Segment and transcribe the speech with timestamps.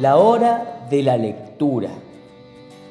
[0.00, 1.88] La hora de la lectura.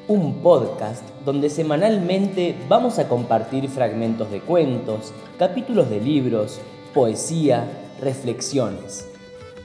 [0.08, 6.62] Un podcast donde semanalmente vamos a compartir fragmentos de cuentos, capítulos de libros,
[6.94, 7.68] poesía,
[8.00, 9.06] reflexiones,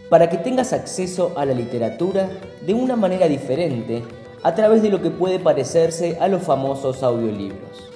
[0.09, 2.29] para que tengas acceso a la literatura
[2.67, 4.03] de una manera diferente
[4.43, 7.89] a través de lo que puede parecerse a los famosos audiolibros.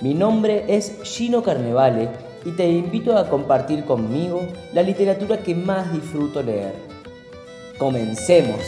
[0.00, 2.08] Mi nombre es Gino Carnevale
[2.44, 4.40] y te invito a compartir conmigo
[4.72, 6.89] la literatura que más disfruto leer.
[7.80, 8.60] Comencemos.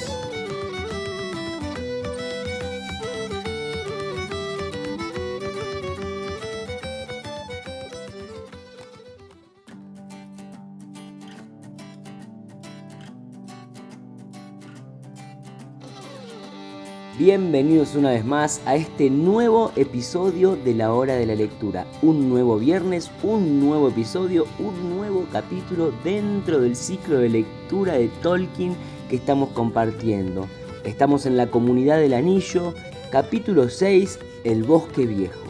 [17.19, 21.87] Bienvenidos una vez más a este nuevo episodio de la hora de la lectura.
[22.01, 28.08] Un nuevo viernes, un nuevo episodio, un nuevo capítulo dentro del ciclo de lectura de
[28.23, 28.75] Tolkien
[29.08, 30.47] que estamos compartiendo.
[30.84, 32.75] Estamos en la comunidad del anillo,
[33.11, 35.42] capítulo 6, El bosque viejo.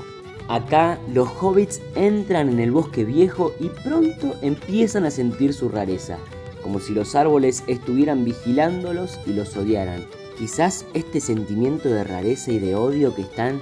[0.48, 6.18] Acá los hobbits entran en el bosque viejo y pronto empiezan a sentir su rareza,
[6.62, 10.04] como si los árboles estuvieran vigilándolos y los odiaran.
[10.38, 13.60] Quizás este sentimiento de rareza y de odio que están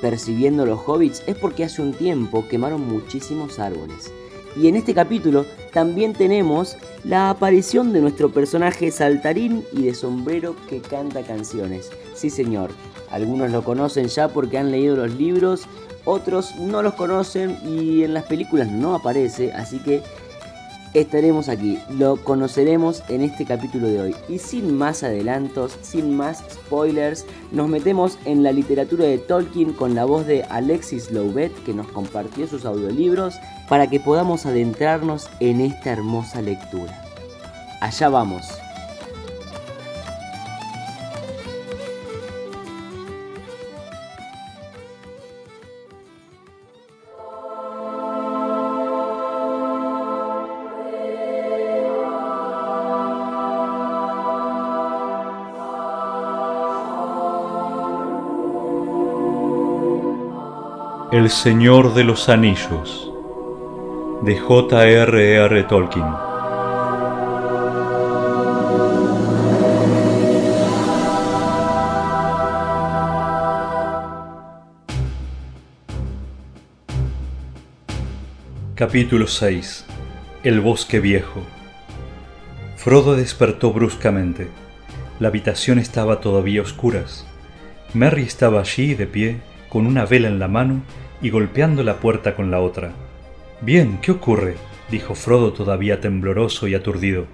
[0.00, 4.12] percibiendo los hobbits es porque hace un tiempo quemaron muchísimos árboles.
[4.56, 10.54] Y en este capítulo también tenemos la aparición de nuestro personaje saltarín y de sombrero
[10.68, 11.90] que canta canciones.
[12.14, 12.70] Sí señor,
[13.10, 15.66] algunos lo conocen ya porque han leído los libros,
[16.04, 20.02] otros no los conocen y en las películas no aparece, así que
[20.94, 24.16] estaremos aquí, lo conoceremos en este capítulo de hoy.
[24.28, 29.94] Y sin más adelantos, sin más spoilers, nos metemos en la literatura de Tolkien con
[29.94, 33.34] la voz de Alexis Louvet que nos compartió sus audiolibros
[33.68, 37.02] para que podamos adentrarnos en esta hermosa lectura.
[37.80, 38.61] Allá vamos.
[61.12, 63.12] El Señor de los Anillos
[64.22, 65.62] de J.R.R.
[65.64, 66.06] Tolkien
[78.74, 79.84] Capítulo 6
[80.44, 81.42] El bosque viejo
[82.76, 84.48] Frodo despertó bruscamente.
[85.20, 87.26] La habitación estaba todavía a oscuras.
[87.92, 90.82] Merry estaba allí de pie con una vela en la mano
[91.22, 92.92] y golpeando la puerta con la otra.
[93.62, 94.56] Bien, ¿qué ocurre?
[94.90, 97.24] dijo Frodo todavía tembloroso y aturdido.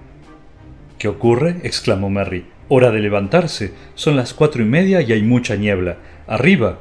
[0.97, 1.57] ¿Qué ocurre?
[1.63, 2.45] exclamó Merry.
[2.69, 3.73] Hora de levantarse.
[3.93, 5.97] Son las cuatro y media y hay mucha niebla.
[6.27, 6.79] Arriba.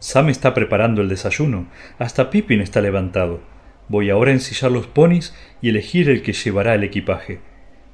[0.00, 1.68] Sam está preparando el desayuno.
[1.98, 3.40] Hasta Pippin está levantado.
[3.88, 7.40] Voy ahora a ensillar los ponis y elegir el que llevará el equipaje.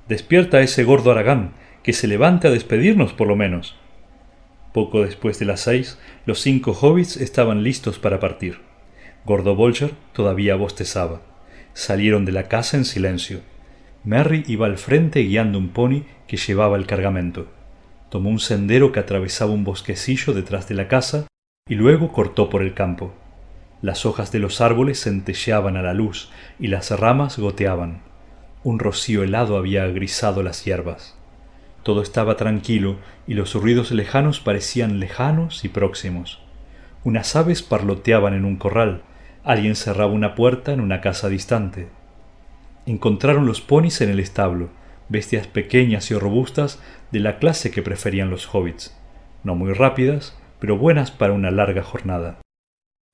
[0.09, 1.53] Despierta a ese gordo Aragán,
[1.85, 3.77] que se levante a despedirnos por lo menos.
[4.77, 8.59] Poco después de las seis, los cinco hobbits estaban listos para partir.
[9.25, 11.23] Gordo Bolger todavía bostezaba.
[11.73, 13.41] Salieron de la casa en silencio.
[14.05, 17.47] Merry iba al frente guiando un pony que llevaba el cargamento.
[18.11, 21.27] Tomó un sendero que atravesaba un bosquecillo detrás de la casa
[21.67, 23.15] y luego cortó por el campo.
[23.81, 28.03] Las hojas de los árboles centelleaban a la luz y las ramas goteaban.
[28.63, 31.16] Un rocío helado había agrisado las hierbas.
[31.87, 32.97] Todo estaba tranquilo
[33.29, 36.41] y los ruidos lejanos parecían lejanos y próximos.
[37.05, 39.03] Unas aves parloteaban en un corral,
[39.45, 41.87] alguien cerraba una puerta en una casa distante.
[42.87, 44.71] Encontraron los ponis en el establo,
[45.09, 46.83] bestias pequeñas y robustas
[47.13, 49.01] de la clase que preferían los hobbits,
[49.45, 52.41] no muy rápidas, pero buenas para una larga jornada.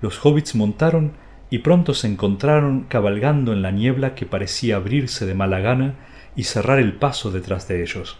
[0.00, 1.12] Los hobbits montaron
[1.50, 5.97] y pronto se encontraron cabalgando en la niebla que parecía abrirse de mala gana
[6.35, 8.17] y cerrar el paso detrás de ellos.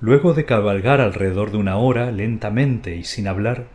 [0.00, 3.68] Luego de cabalgar alrededor de una hora lentamente y sin hablar,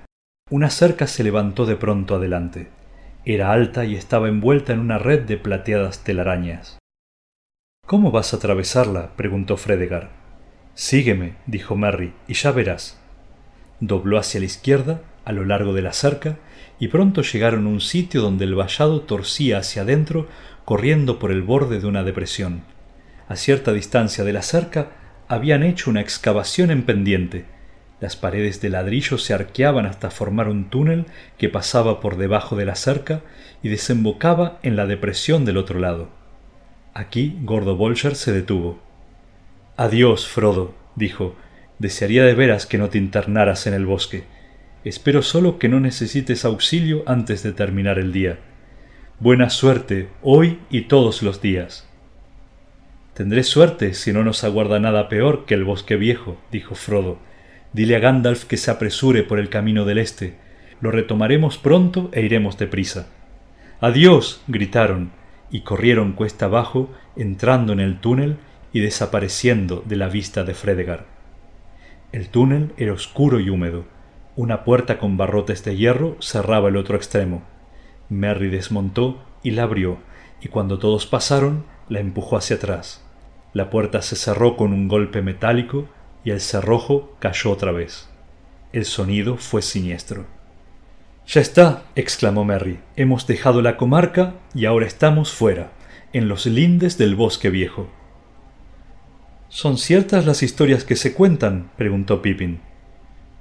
[0.52, 2.70] una cerca se levantó de pronto adelante.
[3.26, 6.80] Era alta y estaba envuelta en una red de plateadas telarañas.
[7.86, 9.16] ¿Cómo vas a atravesarla?
[9.16, 10.10] preguntó Fredegar.
[10.74, 13.02] Sígueme, dijo Merry, y ya verás.
[13.80, 16.38] Dobló hacia la izquierda, a lo largo de la cerca,
[16.80, 20.28] y pronto llegaron a un sitio donde el vallado torcía hacia adentro,
[20.66, 22.62] corriendo por el borde de una depresión.
[23.28, 24.92] A cierta distancia de la cerca
[25.30, 27.46] habían hecho una excavación en pendiente.
[28.02, 31.06] Las paredes de ladrillo se arqueaban hasta formar un túnel
[31.38, 33.22] que pasaba por debajo de la cerca
[33.62, 36.10] y desembocaba en la depresión del otro lado.
[36.96, 38.82] Aquí Gordo Bolger se detuvo.
[39.78, 41.36] Adiós, Frodo, dijo,
[41.78, 44.24] Desearía de veras que no te internaras en el bosque.
[44.84, 48.40] Espero solo que no necesites auxilio antes de terminar el día.
[49.20, 51.89] Buena suerte hoy y todos los días.
[53.20, 57.18] Tendré suerte si no nos aguarda nada peor que el bosque viejo, dijo Frodo.
[57.74, 60.36] Dile a Gandalf que se apresure por el camino del este.
[60.80, 63.10] Lo retomaremos pronto e iremos deprisa.
[63.82, 64.42] Adiós.
[64.48, 65.12] gritaron,
[65.52, 68.38] y corrieron cuesta abajo, entrando en el túnel
[68.72, 71.06] y desapareciendo de la vista de Fredegar.
[72.14, 73.84] El túnel era oscuro y húmedo.
[74.38, 77.44] Una puerta con barrotes de hierro cerraba el otro extremo.
[78.08, 79.98] Merry desmontó y la abrió,
[80.40, 83.04] y cuando todos pasaron, la empujó hacia atrás.
[83.54, 85.88] La puerta se cerró con un golpe metálico
[86.24, 88.10] y el cerrojo cayó otra vez.
[88.74, 90.26] El sonido fue siniestro.
[91.28, 92.80] Ya está, exclamó Merry.
[92.96, 95.72] Hemos dejado la comarca y ahora estamos fuera,
[96.14, 97.90] en los lindes del bosque viejo.
[99.48, 101.72] ¿Son ciertas las historias que se cuentan?
[101.78, 102.62] preguntó Pippin.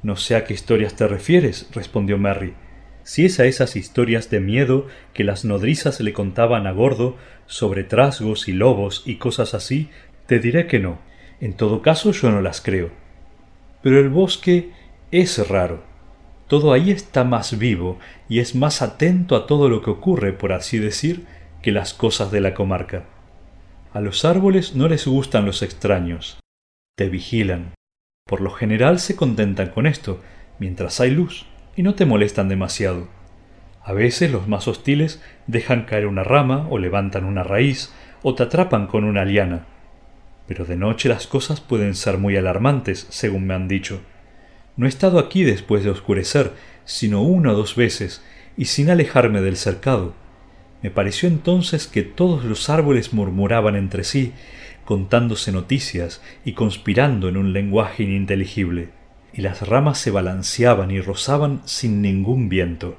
[0.02, 2.55] No sé a qué historias te refieres, respondió Merry.
[3.02, 7.16] Si es a esas historias de miedo que las nodrizas le contaban a Gordo
[7.48, 9.90] sobre trasgos y lobos y cosas así,
[10.26, 11.00] te diré que no.
[11.40, 12.90] En todo caso yo no las creo.
[13.82, 14.70] Pero el bosque
[15.10, 15.82] es raro.
[16.46, 17.98] Todo ahí está más vivo
[18.28, 21.26] y es más atento a todo lo que ocurre, por así decir,
[21.62, 23.04] que las cosas de la comarca.
[23.92, 26.38] A los árboles no les gustan los extraños.
[26.96, 27.72] Te vigilan.
[28.26, 30.20] Por lo general se contentan con esto,
[30.58, 31.46] mientras hay luz,
[31.76, 33.08] y no te molestan demasiado.
[33.88, 37.90] A veces los más hostiles dejan caer una rama o levantan una raíz
[38.23, 39.64] o te atrapan con una liana.
[40.46, 44.02] Pero de noche las cosas pueden ser muy alarmantes, según me han dicho.
[44.76, 46.52] No he estado aquí después de oscurecer,
[46.85, 48.23] sino una o dos veces,
[48.58, 50.12] y sin alejarme del cercado.
[50.82, 54.34] Me pareció entonces que todos los árboles murmuraban entre sí,
[54.84, 58.91] contándose noticias y conspirando en un lenguaje ininteligible,
[59.32, 62.99] y las ramas se balanceaban y rozaban sin ningún viento.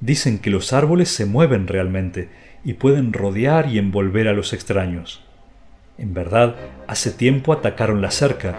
[0.00, 2.28] Dicen que los árboles se mueven realmente
[2.64, 5.24] y pueden rodear y envolver a los extraños.
[5.96, 6.54] En verdad,
[6.86, 8.54] hace tiempo atacaron la cerca,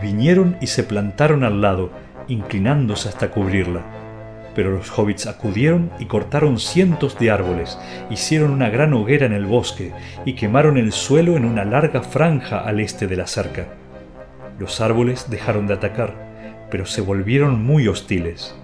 [0.00, 1.90] vinieron y se plantaron al lado,
[2.28, 3.84] inclinándose hasta cubrirla.
[4.54, 7.76] Pero los hobbits acudieron y cortaron cientos de árboles,
[8.08, 9.92] hicieron una gran hoguera en el bosque
[10.24, 13.66] y quemaron el suelo en una larga franja al este de la cerca.
[14.60, 16.14] Los árboles dejaron de atacar,
[16.70, 18.54] pero se volvieron muy hostiles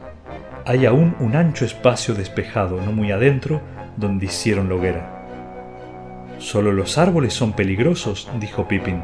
[0.64, 3.60] hay aún un ancho espacio despejado, no muy adentro,
[3.96, 5.22] donde hicieron la hoguera.
[6.38, 9.02] Solo los árboles son peligrosos, dijo Pippin.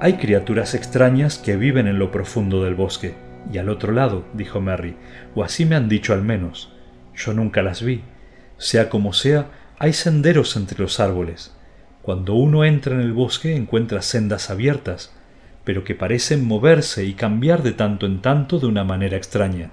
[0.00, 3.14] Hay criaturas extrañas que viven en lo profundo del bosque,
[3.52, 4.96] y al otro lado, dijo Merry,
[5.34, 6.72] o así me han dicho al menos.
[7.14, 8.02] Yo nunca las vi.
[8.56, 9.46] Sea como sea,
[9.78, 11.56] hay senderos entre los árboles.
[12.02, 15.12] Cuando uno entra en el bosque encuentra sendas abiertas,
[15.64, 19.70] pero que parecen moverse y cambiar de tanto en tanto de una manera extraña.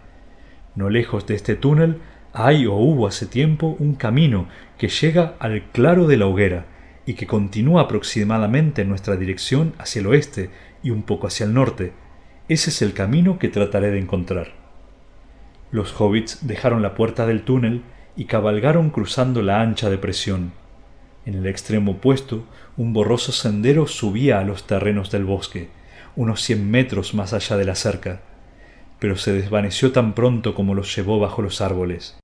[0.79, 1.97] No lejos de este túnel
[2.31, 4.47] hay o hubo hace tiempo un camino
[4.77, 6.67] que llega al claro de la hoguera
[7.05, 11.53] y que continúa aproximadamente en nuestra dirección hacia el oeste y un poco hacia el
[11.53, 11.91] norte.
[12.47, 14.53] Ese es el camino que trataré de encontrar.
[15.69, 17.81] Los hobbits dejaron la puerta del túnel
[18.15, 20.53] y cabalgaron cruzando la ancha depresión.
[21.25, 22.45] En el extremo opuesto,
[22.77, 25.67] un borroso sendero subía a los terrenos del bosque,
[26.15, 28.21] unos cien metros más allá de la cerca
[28.99, 32.19] pero se desvaneció tan pronto como los llevó bajo los árboles.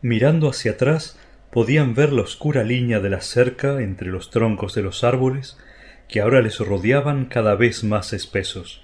[0.00, 1.18] Mirando hacia atrás,
[1.50, 5.58] podían ver la oscura línea de la cerca entre los troncos de los árboles,
[6.08, 8.82] que ahora les rodeaban cada vez más espesos.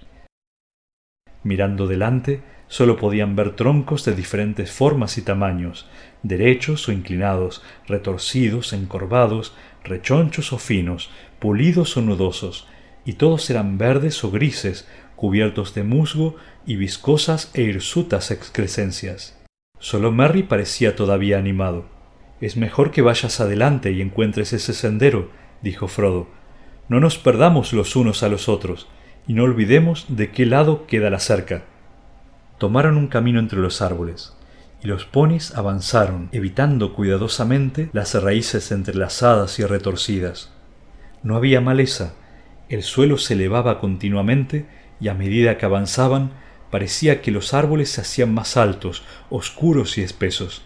[1.43, 5.89] Mirando delante, sólo podían ver troncos de diferentes formas y tamaños,
[6.23, 12.67] derechos o inclinados, retorcidos, encorvados, rechonchos o finos, pulidos o nudosos,
[13.05, 16.37] y todos eran verdes o grises, cubiertos de musgo
[16.67, 19.39] y viscosas e hirsutas excrescencias.
[19.79, 21.87] Solo Merry parecía todavía animado.
[22.41, 25.31] Es mejor que vayas adelante y encuentres ese sendero,
[25.63, 26.29] dijo Frodo.
[26.89, 28.89] No nos perdamos los unos a los otros,
[29.27, 31.65] y no olvidemos de qué lado queda la cerca.
[32.59, 34.35] Tomaron un camino entre los árboles,
[34.83, 40.53] y los ponis avanzaron, evitando cuidadosamente las raíces entrelazadas y retorcidas.
[41.23, 42.15] No había maleza,
[42.69, 44.67] el suelo se elevaba continuamente
[45.01, 46.33] y a medida que avanzaban
[46.71, 50.63] parecía que los árboles se hacían más altos, oscuros y espesos.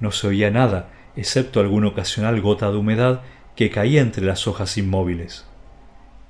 [0.00, 3.22] No se oía nada, excepto alguna ocasional gota de humedad
[3.56, 5.46] que caía entre las hojas inmóviles.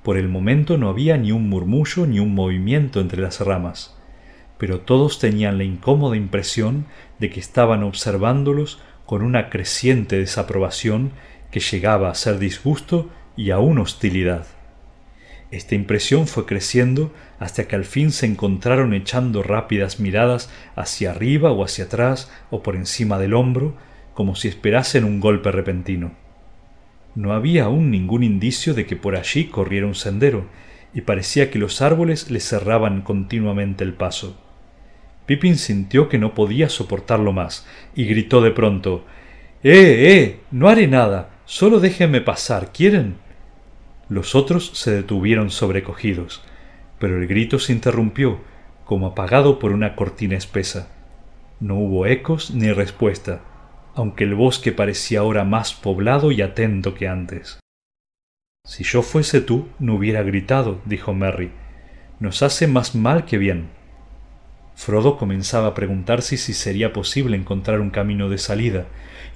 [0.03, 3.95] Por el momento no había ni un murmullo ni un movimiento entre las ramas,
[4.57, 6.85] pero todos tenían la incómoda impresión
[7.19, 11.11] de que estaban observándolos con una creciente desaprobación
[11.51, 14.47] que llegaba a ser disgusto y aún hostilidad.
[15.51, 21.51] Esta impresión fue creciendo hasta que al fin se encontraron echando rápidas miradas hacia arriba
[21.51, 23.75] o hacia atrás o por encima del hombro,
[24.13, 26.11] como si esperasen un golpe repentino.
[27.15, 30.45] No había aún ningún indicio de que por allí corriera un sendero,
[30.93, 34.37] y parecía que los árboles le cerraban continuamente el paso.
[35.25, 37.65] Pippin sintió que no podía soportarlo más,
[37.95, 39.05] y gritó de pronto
[39.63, 40.39] Eh, eh.
[40.51, 41.29] no haré nada.
[41.45, 42.71] solo déjenme pasar.
[42.71, 43.15] ¿Quieren?
[44.09, 46.41] Los otros se detuvieron sobrecogidos,
[46.99, 48.39] pero el grito se interrumpió,
[48.85, 50.91] como apagado por una cortina espesa.
[51.59, 53.41] No hubo ecos ni respuesta,
[53.95, 57.59] aunque el bosque parecía ahora más poblado y atento que antes.
[58.65, 61.51] Si yo fuese tú, no hubiera gritado, dijo Merry.
[62.19, 63.69] Nos hace más mal que bien.
[64.75, 68.85] Frodo comenzaba a preguntarse si sería posible encontrar un camino de salida,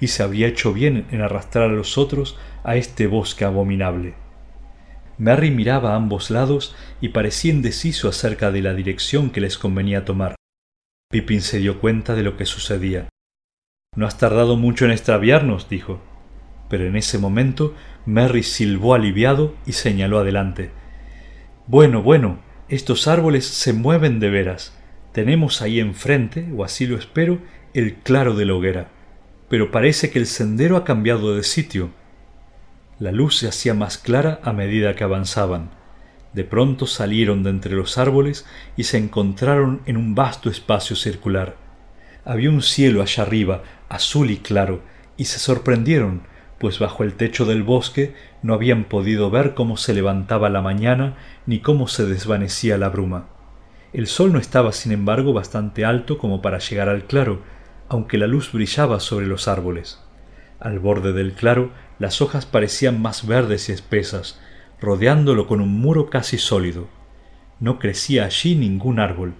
[0.00, 4.14] y se había hecho bien en arrastrar a los otros a este bosque abominable.
[5.18, 10.04] Merry miraba a ambos lados y parecía indeciso acerca de la dirección que les convenía
[10.04, 10.34] tomar.
[11.10, 13.08] Pippin se dio cuenta de lo que sucedía.
[13.96, 16.00] No has tardado mucho en extraviarnos, dijo.
[16.68, 17.74] Pero en ese momento
[18.06, 20.70] Merry silbó aliviado y señaló adelante.
[21.66, 24.76] Bueno, bueno, estos árboles se mueven de veras.
[25.12, 27.38] Tenemos ahí enfrente, o así lo espero,
[27.72, 28.88] el claro de la hoguera.
[29.48, 31.90] Pero parece que el sendero ha cambiado de sitio.
[32.98, 35.70] La luz se hacía más clara a medida que avanzaban.
[36.32, 38.46] De pronto salieron de entre los árboles
[38.76, 41.56] y se encontraron en un vasto espacio circular.
[42.24, 44.82] Había un cielo allá arriba, azul y claro,
[45.16, 46.22] y se sorprendieron,
[46.58, 51.16] pues bajo el techo del bosque no habían podido ver cómo se levantaba la mañana
[51.46, 53.28] ni cómo se desvanecía la bruma.
[53.92, 57.42] El sol no estaba, sin embargo, bastante alto como para llegar al claro,
[57.88, 60.00] aunque la luz brillaba sobre los árboles.
[60.58, 64.40] Al borde del claro las hojas parecían más verdes y espesas,
[64.80, 66.88] rodeándolo con un muro casi sólido.
[67.60, 69.34] No crecía allí ningún árbol,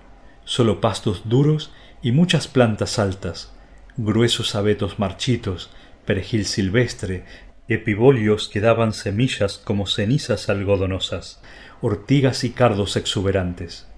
[0.44, 3.52] solo pastos duros y muchas plantas altas,
[3.96, 5.70] gruesos abetos marchitos,
[6.04, 7.24] perejil silvestre,
[7.68, 11.42] epibolios que daban semillas como cenizas algodonosas,
[11.80, 13.88] ortigas y cardos exuberantes.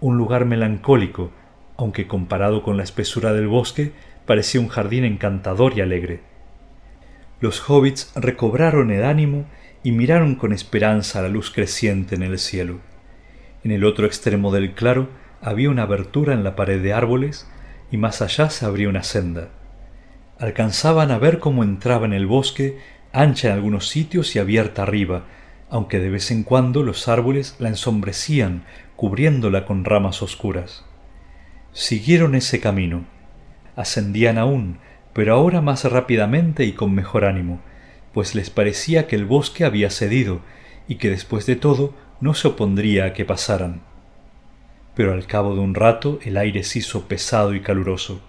[0.00, 1.32] Un lugar melancólico,
[1.76, 3.92] aunque comparado con la espesura del bosque,
[4.26, 6.29] parecía un jardín encantador y alegre.
[7.40, 9.46] Los hobbits recobraron el ánimo
[9.82, 12.80] y miraron con esperanza la luz creciente en el cielo.
[13.64, 15.08] En el otro extremo del claro
[15.40, 17.48] había una abertura en la pared de árboles
[17.90, 19.48] y más allá se abría una senda.
[20.38, 22.78] Alcanzaban a ver cómo entraba en el bosque,
[23.12, 25.24] ancha en algunos sitios y abierta arriba,
[25.70, 28.64] aunque de vez en cuando los árboles la ensombrecían,
[28.96, 30.84] cubriéndola con ramas oscuras.
[31.72, 33.04] Siguieron ese camino.
[33.76, 34.78] Ascendían aún,
[35.12, 37.60] pero ahora más rápidamente y con mejor ánimo,
[38.12, 40.40] pues les parecía que el bosque había cedido
[40.88, 43.82] y que después de todo no se opondría a que pasaran.
[44.94, 48.20] Pero al cabo de un rato el aire se hizo pesado y caluroso.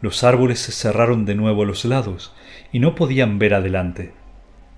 [0.00, 2.34] Los árboles se cerraron de nuevo a los lados
[2.72, 4.12] y no podían ver adelante.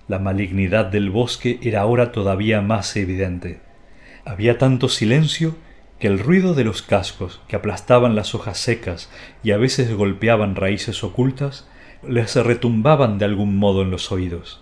[0.09, 3.61] La malignidad del bosque era ahora todavía más evidente.
[4.25, 5.57] Había tanto silencio
[6.03, 9.09] que el ruido de los cascos que aplastaban las hojas secas
[9.45, 11.69] y a veces golpeaban raíces ocultas
[12.03, 14.61] les retumbaban de algún modo en los oídos.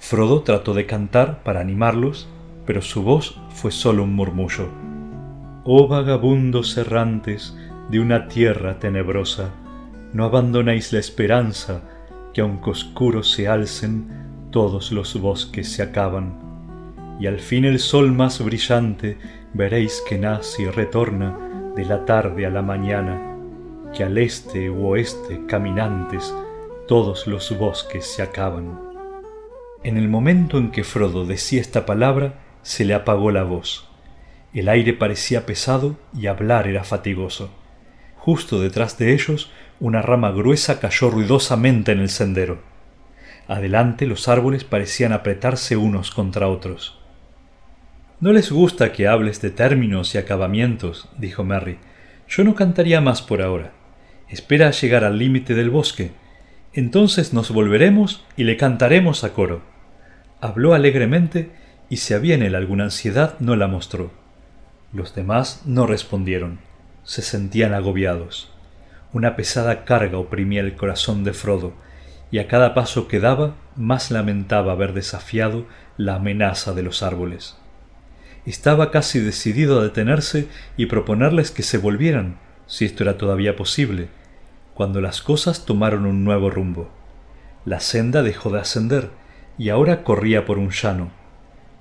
[0.00, 2.28] Frodo trató de cantar para animarlos,
[2.66, 4.68] pero su voz fue solo un murmullo.
[5.62, 7.56] Oh vagabundos errantes
[7.88, 9.50] de una tierra tenebrosa,
[10.12, 11.82] no abandonéis la esperanza,
[12.34, 16.50] que aunque oscuros se alcen, todos los bosques se acaban.
[17.20, 19.16] Y al fin el sol más brillante
[19.52, 23.36] veréis que nace y retorna de la tarde a la mañana,
[23.94, 26.34] que al este u oeste caminantes
[26.86, 28.78] todos los bosques se acaban.
[29.82, 33.88] En el momento en que Frodo decía esta palabra, se le apagó la voz.
[34.52, 37.50] El aire parecía pesado y hablar era fatigoso.
[38.16, 42.60] Justo detrás de ellos, una rama gruesa cayó ruidosamente en el sendero.
[43.48, 46.99] Adelante los árboles parecían apretarse unos contra otros.
[48.20, 51.78] No les gusta que hables de términos y acabamientos, dijo Merry.
[52.28, 53.72] Yo no cantaría más por ahora.
[54.28, 56.10] Espera a llegar al límite del bosque.
[56.74, 59.62] Entonces nos volveremos y le cantaremos a coro.
[60.42, 61.50] Habló alegremente
[61.88, 64.10] y si había en él alguna ansiedad no la mostró.
[64.92, 66.58] Los demás no respondieron.
[67.04, 68.52] Se sentían agobiados.
[69.14, 71.72] Una pesada carga oprimía el corazón de Frodo,
[72.30, 75.64] y a cada paso que daba más lamentaba haber desafiado
[75.96, 77.56] la amenaza de los árboles
[78.50, 84.08] estaba casi decidido a detenerse y proponerles que se volvieran, si esto era todavía posible,
[84.74, 86.90] cuando las cosas tomaron un nuevo rumbo.
[87.64, 89.10] La senda dejó de ascender
[89.58, 91.10] y ahora corría por un llano.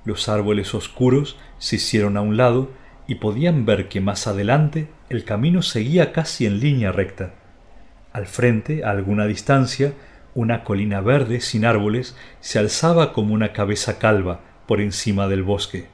[0.03, 2.71] Los árboles oscuros se hicieron a un lado
[3.07, 7.33] y podían ver que más adelante el camino seguía casi en línea recta.
[8.11, 9.93] Al frente, a alguna distancia,
[10.35, 15.87] una colina verde sin árboles se alzaba como una cabeza calva por encima del bosque.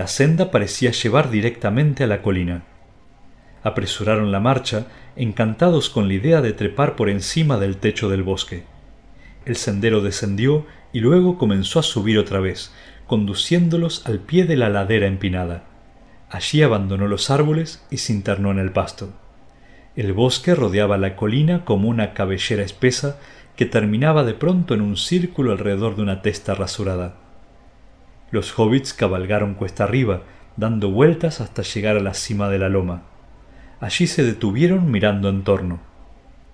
[0.00, 2.62] La senda parecía llevar directamente a la colina.
[3.62, 8.64] Apresuraron la marcha, encantados con la idea de trepar por encima del techo del bosque.
[9.44, 10.64] El sendero descendió
[10.94, 12.72] y luego comenzó a subir otra vez,
[13.06, 15.64] conduciéndolos al pie de la ladera empinada.
[16.30, 19.12] Allí abandonó los árboles y se internó en el pasto.
[19.96, 23.18] El bosque rodeaba la colina como una cabellera espesa
[23.54, 27.16] que terminaba de pronto en un círculo alrededor de una testa rasurada.
[28.30, 30.22] Los hobbits cabalgaron cuesta arriba,
[30.56, 33.02] dando vueltas hasta llegar a la cima de la loma.
[33.80, 35.80] Allí se detuvieron mirando en torno.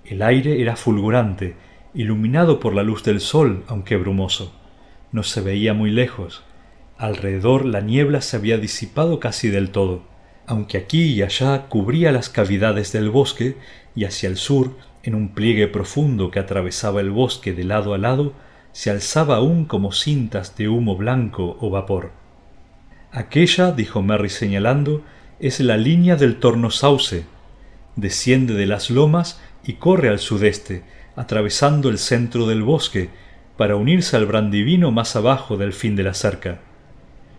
[0.05, 1.57] El aire era fulgurante,
[1.95, 4.55] iluminado por la luz del sol, aunque brumoso.
[5.13, 6.45] No se veía muy lejos.
[6.99, 10.17] Alrededor la niebla se había disipado casi del todo
[10.47, 13.57] aunque aquí y allá cubría las cavidades del bosque
[13.95, 17.99] y hacia el sur, en un pliegue profundo que atravesaba el bosque de lado a
[17.99, 18.33] lado,
[18.77, 22.11] se alzaba aún como cintas de humo blanco o vapor.
[23.11, 25.03] Aquella, dijo Merry señalando,
[25.41, 27.25] es la línea del torno sauce.
[27.95, 30.85] Desciende de las lomas y corre al sudeste,
[31.17, 33.09] atravesando el centro del bosque,
[33.57, 36.61] para unirse al Brandivino más abajo del fin de la cerca.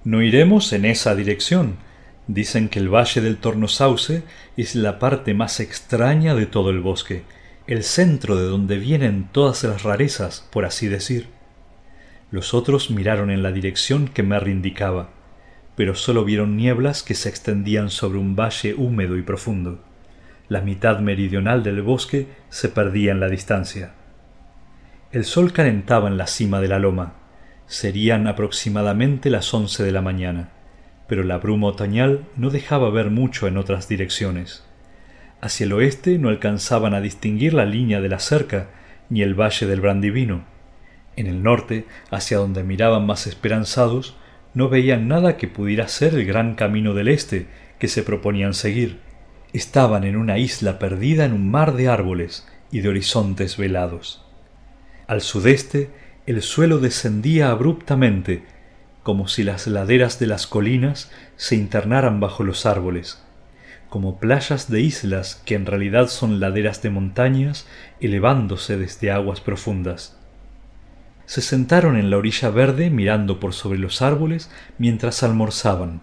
[0.03, 1.77] No iremos en esa dirección,
[2.27, 4.24] Dicen que el valle del Tornosauce
[4.58, 7.24] es la parte más extraña de todo el bosque,
[7.67, 11.27] el centro de donde vienen todas las rarezas, por así decir.
[12.31, 15.09] Los otros miraron en la dirección que Merry indicaba,
[15.75, 19.83] pero sólo vieron nieblas que se extendían sobre un valle húmedo y profundo.
[20.50, 23.93] La mitad meridional del bosque se perdía en la distancia.
[25.12, 27.13] El sol calentaba en la cima de la loma.
[27.65, 30.51] Serían aproximadamente las once de la mañana
[31.08, 34.66] pero la bruma otoñal no dejaba ver mucho en otras direcciones.
[35.41, 38.69] Hacia el oeste no alcanzaban a distinguir la línea de la cerca
[39.10, 40.45] ni el valle del Brandivino.
[41.15, 44.15] En el norte, hacia donde miraban más esperanzados,
[44.54, 47.47] no veían nada que pudiera ser el gran camino del este
[47.80, 49.00] que se proponían seguir.
[49.54, 54.26] Estaban en una isla perdida en un mar de árboles y de horizontes velados.
[55.08, 55.89] Al sudeste,
[56.26, 58.43] el suelo descendía abruptamente
[59.04, 63.23] como si las laderas de las colinas se internaran bajo los árboles,
[63.89, 67.67] como playas de islas que en realidad son laderas de montañas
[68.00, 70.17] elevándose desde aguas profundas.
[71.26, 76.02] Se sentaron en la orilla verde mirando por sobre los árboles mientras almorzaban.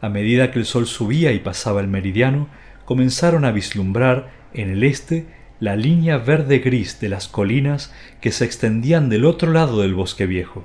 [0.00, 2.48] A medida que el sol subía y pasaba el meridiano,
[2.84, 5.26] comenzaron a vislumbrar en el este
[5.58, 10.26] la línea verde gris de las colinas que se extendían del otro lado del bosque
[10.26, 10.64] viejo.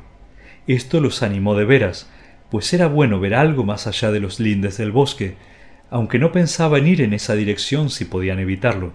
[0.67, 2.10] Esto los animó de veras,
[2.50, 5.38] pues era bueno ver algo más allá de los lindes del bosque,
[5.91, 8.93] aunque no pensaban ir en esa dirección si podían evitarlo.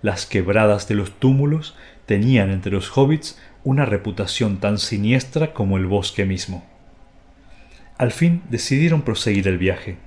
[0.00, 5.86] Las quebradas de los túmulos tenían entre los hobbits una reputación tan siniestra como el
[5.86, 6.66] bosque mismo.
[7.98, 9.98] Al fin decidieron proseguir el viaje.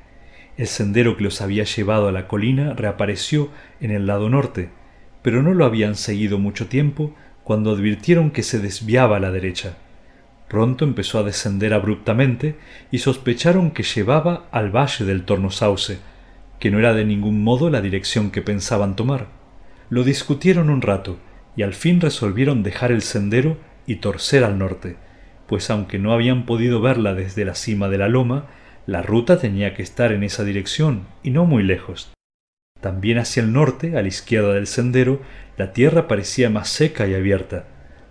[0.58, 4.70] El sendero que los había llevado a la colina reapareció en el lado norte,
[5.22, 9.78] pero no lo habían seguido mucho tiempo cuando advirtieron que se desviaba a la derecha.
[10.48, 12.56] Pronto empezó a descender abruptamente
[12.92, 16.00] y sospecharon que llevaba al valle del Tornosauce,
[16.60, 19.28] que no era de ningún modo la dirección que pensaban tomar.
[19.90, 21.18] Lo discutieron un rato
[21.56, 24.98] y al fin resolvieron dejar el sendero y torcer al norte,
[25.48, 28.48] pues aunque no habían podido verla desde la cima de la loma,
[28.88, 32.12] la ruta tenía que estar en esa dirección y no muy lejos.
[32.82, 35.22] También hacia el norte, a la izquierda del sendero,
[35.58, 37.66] la tierra parecía más seca y abierta,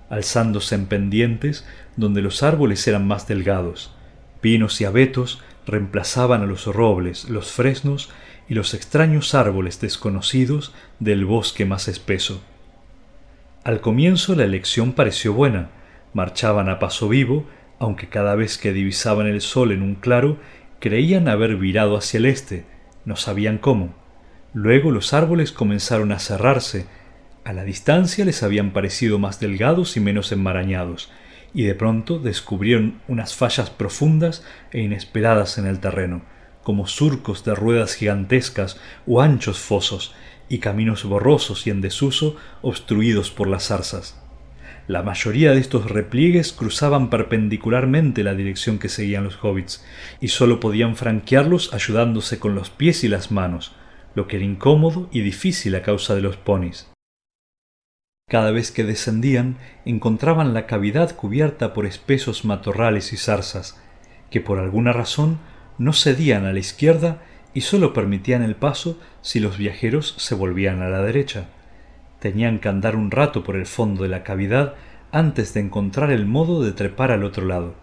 [0.09, 3.95] alzándose en pendientes donde los árboles eran más delgados.
[4.41, 8.11] Pinos y abetos reemplazaban a los robles, los fresnos
[8.49, 12.43] y los extraños árboles desconocidos del bosque más espeso.
[13.65, 15.71] Al comienzo la elección pareció buena.
[16.13, 17.47] Marchaban a paso vivo,
[17.79, 20.39] aunque cada vez que divisaban el sol en un claro,
[20.81, 22.67] creían haber virado hacia el este,
[23.05, 23.95] no sabían cómo.
[24.53, 26.87] Luego los árboles comenzaron a cerrarse,
[27.45, 31.11] a la distancia les habían parecido más delgados y menos enmarañados,
[31.53, 36.23] y de pronto descubrieron unas fallas profundas e inesperadas en el terreno,
[36.65, 40.15] como surcos de ruedas gigantescas o anchos fosos,
[40.49, 44.21] y caminos borrosos y en desuso obstruidos por las zarzas.
[44.87, 49.85] La mayoría de estos repliegues cruzaban perpendicularmente la dirección que seguían los hobbits,
[50.21, 53.73] y sólo podían franquearlos ayudándose con los pies y las manos,
[54.15, 56.91] lo que era incómodo y difícil a causa de los ponis.
[58.29, 63.83] Cada vez que descendían encontraban la cavidad cubierta por espesos matorrales y zarzas,
[64.31, 65.39] que por alguna razón
[65.79, 67.23] no cedían a la izquierda
[67.55, 71.47] y sólo permitían el paso si los viajeros se volvían a la derecha.
[72.19, 74.75] Tenían que andar un rato por el fondo de la cavidad
[75.13, 77.75] antes de encontrar el modo de trepar al otro lado.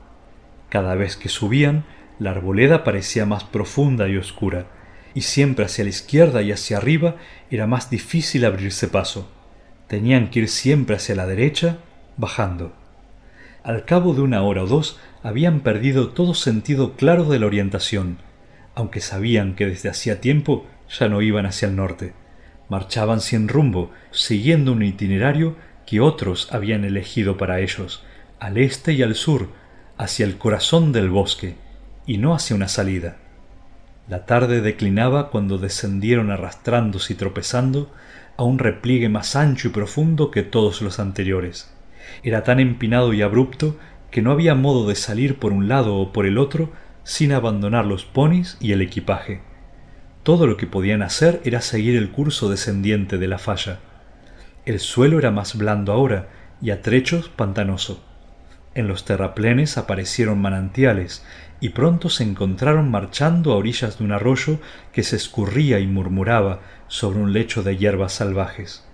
[0.70, 1.86] Cada vez que subían,
[2.20, 4.68] la arboleda parecía más profunda y oscura,
[5.14, 7.16] y siempre hacia la izquierda y hacia arriba
[7.50, 9.30] era más difícil abrirse paso.
[9.88, 11.78] Tenían que ir siempre hacia la derecha,
[12.18, 12.74] bajando.
[13.64, 18.18] Al cabo de una hora o dos habían perdido todo sentido claro de la orientación,
[18.74, 22.14] aunque sabían que desde hacía tiempo ya no iban hacia el norte.
[22.70, 28.04] Marchaban sin rumbo, siguiendo un itinerario que otros habían elegido para ellos,
[28.40, 29.50] al este y al sur,
[29.98, 31.56] hacia el corazón del bosque,
[32.08, 33.18] y no hacia una salida.
[34.08, 37.94] La tarde declinaba cuando descendieron arrastrándose y tropezando
[38.38, 41.72] a un repliegue más ancho y profundo que todos los anteriores.
[42.24, 43.78] Era tan empinado y abrupto
[44.12, 46.72] que no había modo de salir por un lado o por el otro
[47.04, 49.42] sin abandonar los ponis y el equipaje.
[50.24, 53.80] Todo lo que podían hacer era seguir el curso descendiente de la falla.
[54.66, 56.30] El suelo era más blando ahora
[56.62, 58.04] y a trechos pantanoso.
[58.76, 61.26] En los terraplenes aparecieron manantiales
[61.60, 64.60] y pronto se encontraron marchando a orillas de un arroyo
[64.94, 68.86] que se escurría y murmuraba sobre un lecho de hierbas salvajes.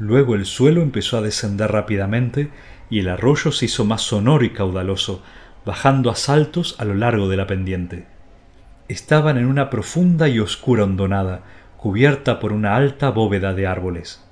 [0.00, 2.48] Luego el suelo empezó a descender rápidamente
[2.88, 5.22] y el arroyo se hizo más sonoro y caudaloso,
[5.66, 8.06] bajando a saltos a lo largo de la pendiente.
[8.88, 11.42] Estaban en una profunda y oscura hondonada,
[11.76, 14.24] cubierta por una alta bóveda de árboles.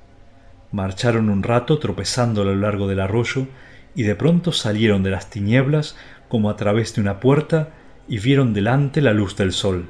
[0.72, 3.46] Marcharon un rato tropezando a lo largo del arroyo
[3.94, 5.98] y de pronto salieron de las tinieblas
[6.30, 7.68] como a través de una puerta
[8.08, 9.84] y vieron delante la luz del sol.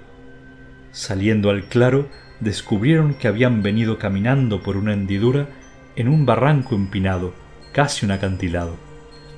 [0.91, 2.09] Saliendo al claro,
[2.41, 5.49] descubrieron que habían venido caminando por una hendidura
[5.99, 7.35] en un barranco empinado,
[7.73, 8.77] casi un acantilado.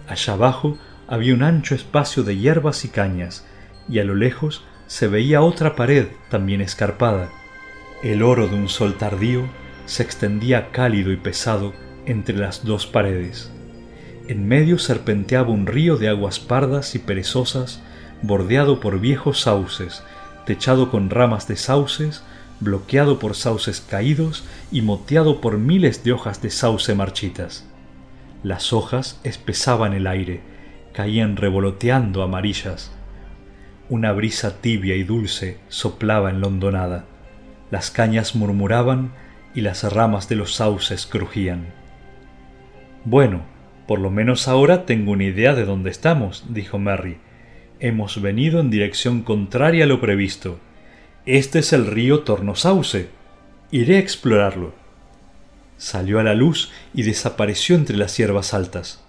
[0.07, 0.77] Allá abajo
[1.09, 3.47] había un ancho espacio de hierbas y cañas,
[3.89, 7.31] y a lo lejos se veía otra pared también escarpada.
[8.03, 9.47] El oro de un sol tardío
[9.87, 11.73] se extendía cálido y pesado
[12.05, 13.51] entre las dos paredes.
[14.29, 17.81] En medio serpenteaba un río de aguas pardas y perezosas,
[18.21, 20.03] bordeado por viejos sauces,
[20.45, 22.23] techado con ramas de sauces,
[22.61, 27.67] bloqueado por sauces caídos y moteado por miles de hojas de sauce marchitas.
[28.43, 30.41] Las hojas espesaban el aire,
[30.93, 32.93] caían revoloteando amarillas.
[33.89, 37.05] Una brisa tibia y dulce soplaba en la hondonada.
[37.71, 39.13] Las cañas murmuraban
[39.55, 41.67] y las ramas de los sauces crujían.
[43.05, 43.43] Bueno,
[43.87, 47.19] por lo menos ahora tengo una idea de dónde estamos, dijo Merry.
[47.81, 50.61] Hemos venido en dirección contraria a lo previsto.
[51.27, 53.09] Este es el río Tornosauce.
[53.73, 54.75] Iré a explorarlo.
[55.77, 59.05] Salió a la luz y desapareció entre las hierbas altas.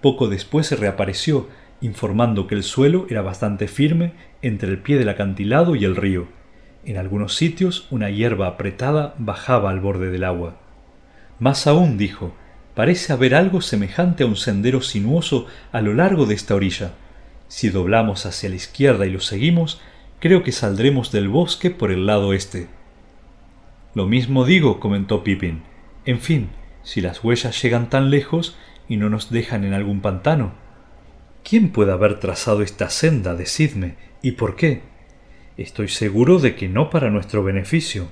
[0.00, 1.48] Poco después se reapareció,
[1.80, 6.28] informando que el suelo era bastante firme entre el pie del acantilado y el río.
[6.84, 10.56] En algunos sitios una hierba apretada bajaba al borde del agua.
[11.40, 12.32] Más aún, dijo,
[12.76, 16.92] parece haber algo semejante a un sendero sinuoso a lo largo de esta orilla.
[17.48, 19.80] Si doblamos hacia la izquierda y lo seguimos,
[20.20, 22.68] creo que saldremos del bosque por el lado este.
[23.96, 25.62] Lo mismo digo, comentó Pippin.
[26.04, 26.50] En fin,
[26.82, 28.58] si las huellas llegan tan lejos
[28.90, 30.52] y no nos dejan en algún pantano.
[31.42, 33.34] ¿Quién puede haber trazado esta senda?
[33.34, 33.94] Decidme.
[34.20, 34.82] ¿Y por qué?
[35.56, 38.08] Estoy seguro de que no para nuestro beneficio.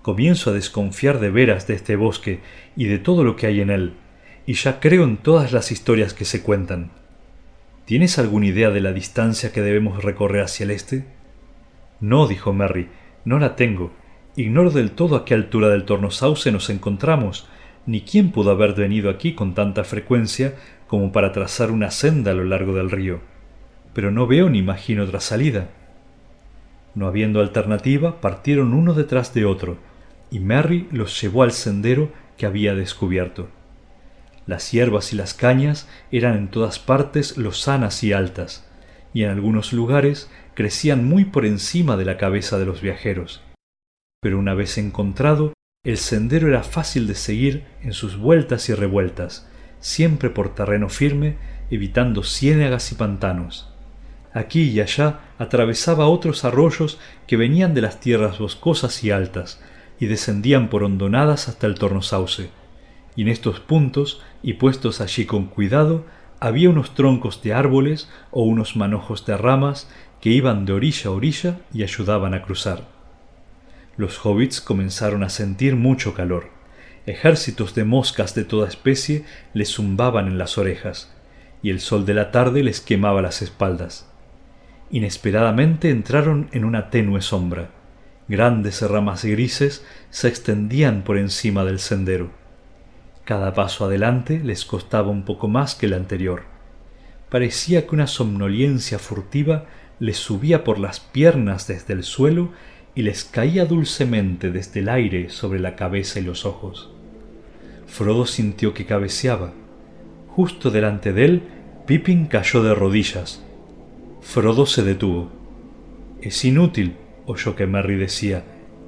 [0.00, 2.40] Comienzo a desconfiar de veras de este bosque
[2.74, 3.96] y de todo lo que hay en él,
[4.46, 6.92] y ya creo en todas las historias que se cuentan.
[7.84, 11.04] ¿Tienes alguna idea de la distancia que debemos recorrer hacia el este?
[12.00, 12.88] No, dijo Merry,
[13.26, 13.92] no la tengo.
[14.40, 17.46] Ignoro del todo a qué altura del Tornosauce nos encontramos,
[17.84, 20.54] ni quién pudo haber venido aquí con tanta frecuencia
[20.86, 23.20] como para trazar una senda a lo largo del río.
[23.92, 25.68] Pero no veo ni imagino otra salida.
[26.94, 29.76] No habiendo alternativa, partieron uno detrás de otro,
[30.30, 33.48] y Merry los llevó al sendero que había descubierto.
[34.46, 38.66] Las hierbas y las cañas eran en todas partes lozanas y altas,
[39.12, 43.42] y en algunos lugares crecían muy por encima de la cabeza de los viajeros.
[44.20, 49.48] Pero una vez encontrado, el sendero era fácil de seguir en sus vueltas y revueltas,
[49.80, 51.36] siempre por terreno firme,
[51.70, 53.72] evitando ciénagas y pantanos.
[54.34, 59.62] Aquí y allá atravesaba otros arroyos que venían de las tierras boscosas y altas,
[59.98, 62.50] y descendían por hondonadas hasta el tornosauce.
[63.16, 66.04] Y en estos puntos, y puestos allí con cuidado,
[66.40, 71.12] había unos troncos de árboles o unos manojos de ramas que iban de orilla a
[71.12, 72.84] orilla y ayudaban a cruzar.
[74.00, 76.48] Los hobbits comenzaron a sentir mucho calor.
[77.04, 81.14] Ejércitos de moscas de toda especie les zumbaban en las orejas,
[81.62, 84.10] y el sol de la tarde les quemaba las espaldas.
[84.90, 87.72] Inesperadamente entraron en una tenue sombra.
[88.26, 92.30] Grandes ramas grises se extendían por encima del sendero.
[93.26, 96.44] Cada paso adelante les costaba un poco más que el anterior.
[97.28, 99.66] Parecía que una somnolencia furtiva
[99.98, 102.52] les subía por las piernas desde el suelo
[102.94, 106.90] y les caía dulcemente desde el aire sobre la cabeza y los ojos.
[107.86, 109.52] Frodo sintió que cabeceaba.
[110.28, 111.42] Justo delante de él,
[111.86, 113.42] Pippin cayó de rodillas.
[114.20, 115.30] Frodo se detuvo.
[116.20, 118.44] Es inútil, oyó que Merry decía,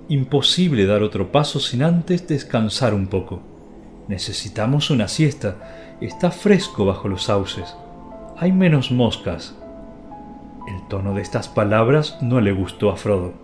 [0.08, 3.42] imposible dar otro paso sin antes descansar un poco.
[4.08, 5.96] Necesitamos una siesta.
[6.00, 7.76] Está fresco bajo los sauces.
[8.36, 9.56] Hay menos moscas.
[10.68, 13.41] El tono de estas palabras no le gustó a Frodo.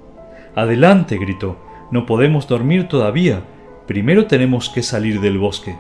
[0.59, 1.57] Adelante, gritó.
[1.93, 3.45] No podemos dormir todavía.
[3.87, 5.77] Primero tenemos que salir del bosque.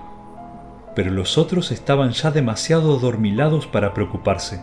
[0.95, 4.61] Pero los otros estaban ya demasiado dormilados para preocuparse.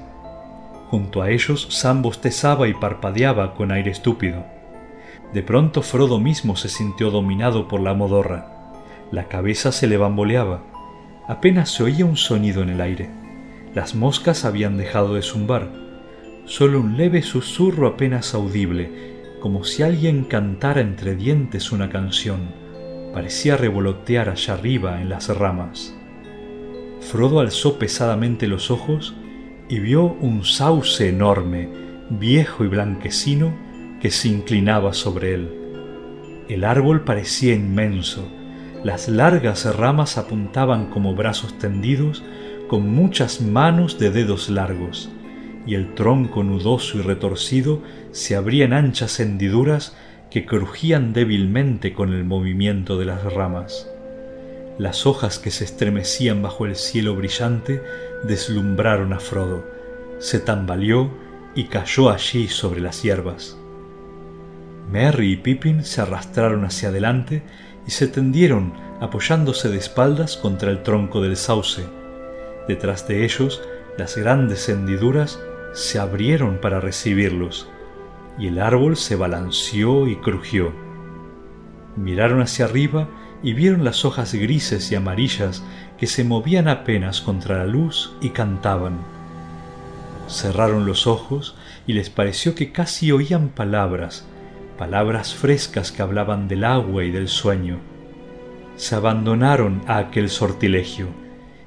[0.90, 4.46] Junto a ellos Sam bostezaba y parpadeaba con aire estúpido.
[5.34, 8.72] De pronto Frodo mismo se sintió dominado por la modorra.
[9.12, 10.62] La cabeza se le bamboleaba.
[11.28, 13.10] Apenas se oía un sonido en el aire.
[13.74, 15.74] Las moscas habían dejado de zumbar.
[16.46, 19.15] Solo un leve susurro apenas audible,
[19.46, 22.50] como si alguien cantara entre dientes una canción,
[23.14, 25.96] parecía revolotear allá arriba en las ramas.
[27.00, 29.16] Frodo alzó pesadamente los ojos
[29.70, 31.70] y vio un sauce enorme,
[32.10, 33.54] viejo y blanquecino,
[34.02, 35.52] que se inclinaba sobre él.
[36.50, 38.28] El árbol parecía inmenso,
[38.84, 42.24] las largas ramas apuntaban como brazos tendidos
[42.68, 45.12] con muchas manos de dedos largos,
[45.66, 49.96] y el tronco nudoso y retorcido se abría en anchas hendiduras
[50.30, 53.90] que crujían débilmente con el movimiento de las ramas.
[54.78, 57.82] Las hojas que se estremecían bajo el cielo brillante
[58.24, 59.64] deslumbraron a Frodo.
[60.20, 61.10] Se tambaleó
[61.56, 63.58] y cayó allí sobre las hierbas.
[64.92, 67.42] Merry y Pippin se arrastraron hacia adelante
[67.88, 71.84] y se tendieron apoyándose de espaldas contra el tronco del sauce.
[72.68, 73.62] Detrás de ellos,
[73.98, 75.40] las grandes hendiduras
[75.76, 77.70] se abrieron para recibirlos,
[78.40, 80.74] y el árbol se balanceó y crujió.
[81.96, 83.08] Miraron hacia arriba
[83.44, 85.64] y vieron las hojas grises y amarillas
[86.00, 88.98] que se movían apenas contra la luz y cantaban.
[90.28, 94.26] Cerraron los ojos y les pareció que casi oían palabras,
[94.80, 97.80] palabras frescas que hablaban del agua y del sueño
[98.76, 101.08] se abandonaron a aquel sortilegio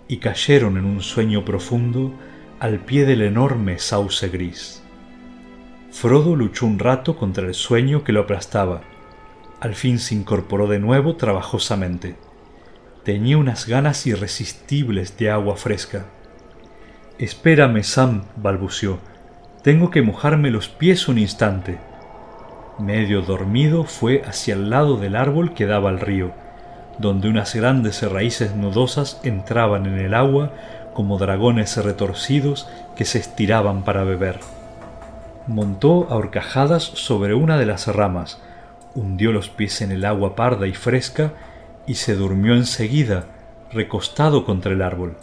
[0.08, 2.12] y cayeron en un sueño profundo
[2.60, 4.82] al pie del enorme sauce gris.
[5.92, 8.80] Frodo luchó un rato contra el sueño que lo aplastaba.
[9.60, 12.16] Al fin se incorporó de nuevo trabajosamente.
[13.04, 16.06] Tenía unas ganas irresistibles de agua fresca.
[17.18, 18.98] Espérame, Sam, balbuceó.
[19.62, 21.78] Tengo que mojarme los pies un instante.
[22.78, 26.32] Medio dormido fue hacia el lado del árbol que daba al río
[26.98, 30.52] donde unas grandes raíces nudosas entraban en el agua
[30.94, 34.40] como dragones retorcidos que se estiraban para beber.
[35.46, 38.40] Montó a horcajadas sobre una de las ramas,
[38.94, 41.32] hundió los pies en el agua parda y fresca
[41.86, 43.26] y se durmió enseguida,
[43.72, 45.16] recostado contra el árbol.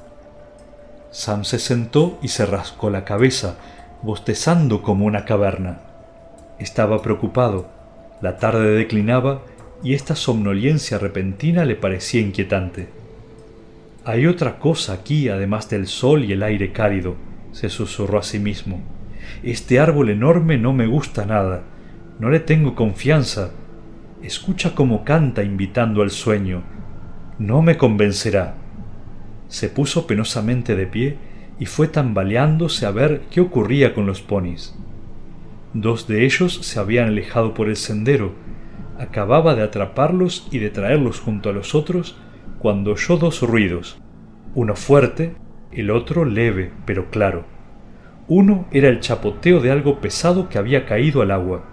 [1.11, 3.55] Sam se sentó y se rascó la cabeza,
[4.01, 5.79] bostezando como una caverna.
[6.59, 7.67] Estaba preocupado.
[8.21, 9.41] La tarde declinaba
[9.83, 12.89] y esta somnolencia repentina le parecía inquietante.
[14.07, 17.15] Hay otra cosa aquí además del sol y el aire cálido,
[17.51, 18.79] se susurró a sí mismo.
[19.41, 21.63] Este árbol enorme no me gusta nada,
[22.19, 23.49] no le tengo confianza.
[24.21, 26.61] Escucha cómo canta invitando al sueño.
[27.39, 28.53] No me convencerá.
[29.47, 31.17] Se puso penosamente de pie
[31.59, 34.75] y fue tambaleándose a ver qué ocurría con los ponis.
[35.73, 38.33] Dos de ellos se habían alejado por el sendero,
[38.99, 42.17] acababa de atraparlos y de traerlos junto a los otros
[42.59, 43.97] cuando oyó dos ruidos,
[44.53, 45.35] uno fuerte,
[45.71, 47.45] el otro leve pero claro.
[48.27, 51.63] Uno era el chapoteo de algo pesado que había caído al agua,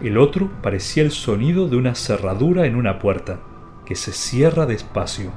[0.00, 3.40] el otro parecía el sonido de una cerradura en una puerta,
[3.86, 5.30] que se cierra despacio.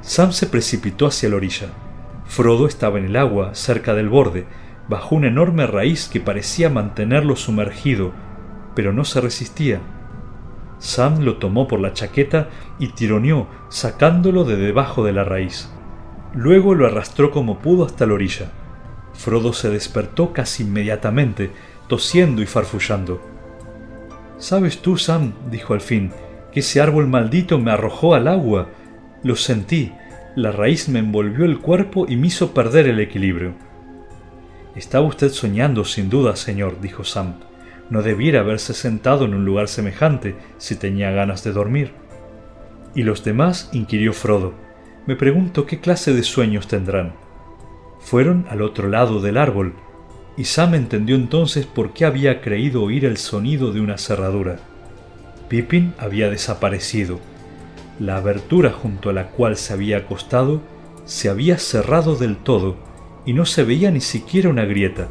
[0.00, 1.68] Sam se precipitó hacia la orilla.
[2.26, 4.46] Frodo estaba en el agua, cerca del borde,
[4.88, 8.12] bajo una enorme raíz que parecía mantenerlo sumergido,
[8.74, 9.80] pero no se resistía.
[10.84, 15.70] Sam lo tomó por la chaqueta y tironeó, sacándolo de debajo de la raíz.
[16.34, 18.52] Luego lo arrastró como pudo hasta la orilla.
[19.14, 21.50] Frodo se despertó casi inmediatamente,
[21.88, 23.22] tosiendo y farfullando.
[24.36, 25.32] ¿Sabes tú, Sam?
[25.50, 26.12] dijo al fin,
[26.52, 28.68] que ese árbol maldito me arrojó al agua.
[29.22, 29.90] Lo sentí.
[30.36, 33.54] La raíz me envolvió el cuerpo y me hizo perder el equilibrio.
[34.76, 37.36] Estaba usted soñando sin duda, señor, dijo Sam.
[37.90, 41.92] No debiera haberse sentado en un lugar semejante si tenía ganas de dormir.
[42.94, 43.68] ¿Y los demás?
[43.72, 44.54] inquirió Frodo.
[45.06, 47.12] Me pregunto qué clase de sueños tendrán.
[48.00, 49.74] Fueron al otro lado del árbol,
[50.36, 54.58] y Sam entendió entonces por qué había creído oír el sonido de una cerradura.
[55.48, 57.20] Pippin había desaparecido.
[58.00, 60.60] La abertura junto a la cual se había acostado
[61.04, 62.76] se había cerrado del todo
[63.26, 65.08] y no se veía ni siquiera una grieta.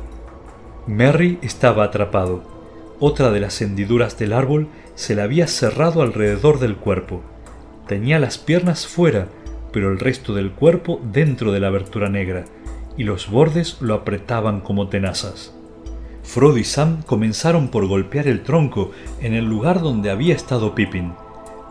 [0.87, 2.52] Merry estaba atrapado.
[2.99, 7.21] Otra de las hendiduras del árbol se le había cerrado alrededor del cuerpo.
[7.87, 9.27] Tenía las piernas fuera,
[9.71, 12.45] pero el resto del cuerpo dentro de la abertura negra,
[12.97, 15.53] y los bordes lo apretaban como tenazas.
[16.23, 21.13] Frodo y Sam comenzaron por golpear el tronco en el lugar donde había estado Pippin.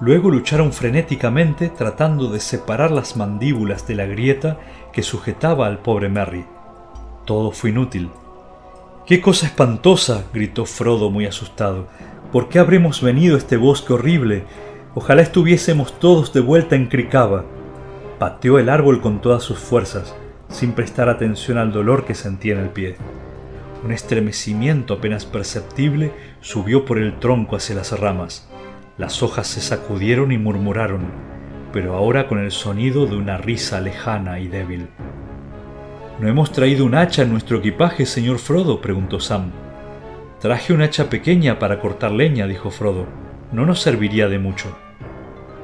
[0.00, 4.58] Luego lucharon frenéticamente tratando de separar las mandíbulas de la grieta
[4.92, 6.44] que sujetaba al pobre Merry.
[7.24, 8.10] Todo fue inútil.
[9.04, 10.26] ¡Qué cosa espantosa!
[10.32, 11.88] gritó Frodo muy asustado.
[12.30, 14.44] ¿Por qué habremos venido a este bosque horrible?
[14.94, 17.44] Ojalá estuviésemos todos de vuelta en Cricaba.
[18.20, 20.14] Pateó el árbol con todas sus fuerzas,
[20.48, 22.94] sin prestar atención al dolor que sentía en el pie.
[23.84, 28.48] Un estremecimiento apenas perceptible subió por el tronco hacia las ramas.
[28.98, 31.06] Las hojas se sacudieron y murmuraron,
[31.72, 34.90] pero ahora con el sonido de una risa lejana y débil.
[36.22, 38.80] ¿No hemos traído un hacha en nuestro equipaje, señor Frodo?
[38.80, 39.50] preguntó Sam.
[40.40, 43.06] Traje un hacha pequeña para cortar leña, dijo Frodo.
[43.50, 44.72] No nos serviría de mucho.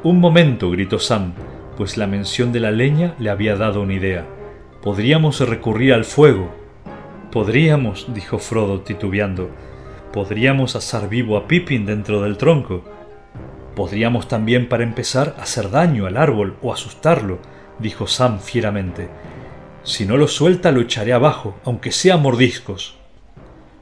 [0.03, 1.35] Un momento, gritó Sam,
[1.77, 4.27] pues la mención de la leña le había dado una idea.
[4.83, 6.53] Podríamos recurrir al fuego.
[7.31, 9.51] Podríamos, dijo Frodo titubeando,
[10.13, 12.83] podríamos asar vivo a Pippin dentro del tronco.
[13.77, 17.39] Podríamos también, para empezar, hacer daño al árbol o asustarlo,
[17.79, 19.09] dijo Sam fieramente.
[19.89, 22.99] Si no lo suelta, lo echaré abajo, aunque sea mordiscos.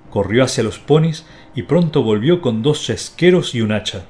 [0.08, 4.04] Corrió hacia los ponis y pronto volvió con dos chesqueros y un hacha.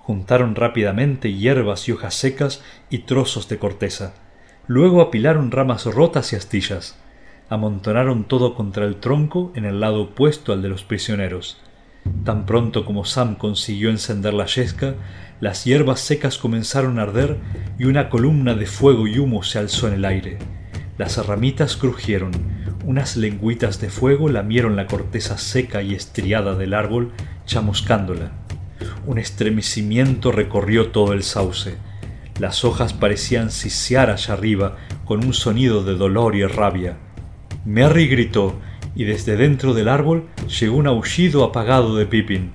[0.00, 4.12] Juntaron rápidamente hierbas y hojas secas y trozos de corteza.
[4.66, 6.98] Luego apilaron ramas rotas y astillas.
[7.48, 11.58] Amontonaron todo contra el tronco en el lado opuesto al de los prisioneros.
[12.24, 14.96] Tan pronto como Sam consiguió encender la yesca,
[15.40, 17.38] las hierbas secas comenzaron a arder
[17.78, 20.38] y una columna de fuego y humo se alzó en el aire.
[20.96, 22.30] Las ramitas crujieron,
[22.84, 27.12] unas lengüitas de fuego lamieron la corteza seca y estriada del árbol,
[27.46, 28.32] chamuscándola.
[29.06, 31.76] Un estremecimiento recorrió todo el sauce.
[32.38, 36.98] Las hojas parecían sisear allá arriba con un sonido de dolor y rabia.
[37.64, 38.60] Merry gritó,
[38.94, 40.28] y desde dentro del árbol
[40.60, 42.52] llegó un aullido apagado de Pippin.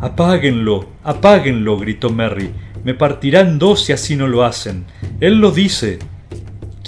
[0.00, 2.50] Apáguenlo, apáguenlo, gritó Merry.
[2.84, 4.86] Me partirán dos si así no lo hacen.
[5.20, 5.98] Él lo dice.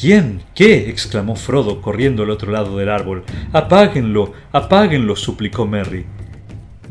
[0.02, 0.42] ¿Quién?
[0.52, 0.90] ¿Qué?
[0.90, 3.22] exclamó Frodo, corriendo al otro lado del árbol.
[3.52, 6.06] Apáguenlo, apáguenlo, suplicó Merry.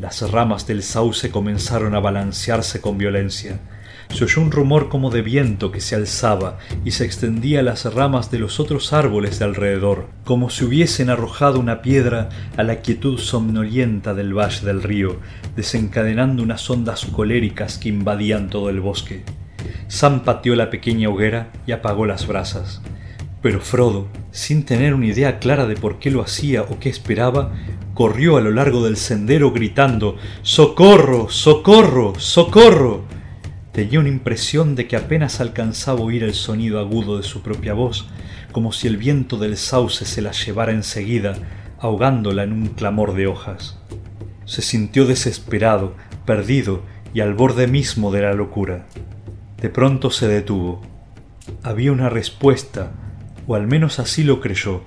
[0.00, 3.60] Las ramas del sauce comenzaron a balancearse con violencia.
[4.08, 7.84] Se oyó un rumor como de viento que se alzaba y se extendía a las
[7.92, 12.76] ramas de los otros árboles de alrededor, como si hubiesen arrojado una piedra a la
[12.76, 15.20] quietud somnolienta del valle del río,
[15.54, 19.22] desencadenando unas ondas coléricas que invadían todo el bosque.
[19.88, 22.80] Sam pateó la pequeña hoguera y apagó las brasas.
[23.42, 27.52] Pero Frodo, sin tener una idea clara de por qué lo hacía o qué esperaba,
[27.92, 31.28] corrió a lo largo del sendero gritando ¡Socorro!
[31.28, 32.14] ¡Socorro!
[32.18, 33.04] ¡Socorro!
[33.72, 37.74] Tenía una impresión de que apenas alcanzaba a oír el sonido agudo de su propia
[37.74, 38.06] voz,
[38.52, 41.34] como si el viento del sauce se la llevara enseguida,
[41.80, 43.78] ahogándola en un clamor de hojas.
[44.44, 48.86] Se sintió desesperado, perdido y al borde mismo de la locura.
[49.60, 50.82] De pronto se detuvo.
[51.62, 52.92] Había una respuesta,
[53.46, 54.82] o al menos así lo creyó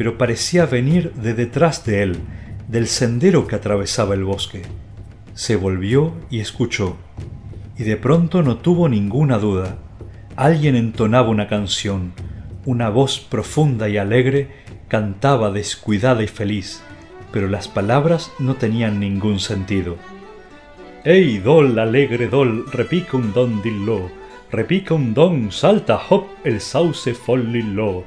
[0.00, 2.16] pero parecía venir de detrás de él,
[2.68, 4.62] del sendero que atravesaba el bosque.
[5.34, 6.96] Se volvió y escuchó,
[7.76, 9.76] y de pronto no tuvo ninguna duda.
[10.36, 12.14] Alguien entonaba una canción,
[12.64, 14.48] una voz profunda y alegre
[14.88, 16.82] cantaba descuidada y feliz,
[17.30, 19.96] pero las palabras no tenían ningún sentido.
[21.04, 24.19] ¡Ey, dol, alegre dol, repica un don dilló!
[24.52, 28.02] Repica un don, salta hop, el sauce folliló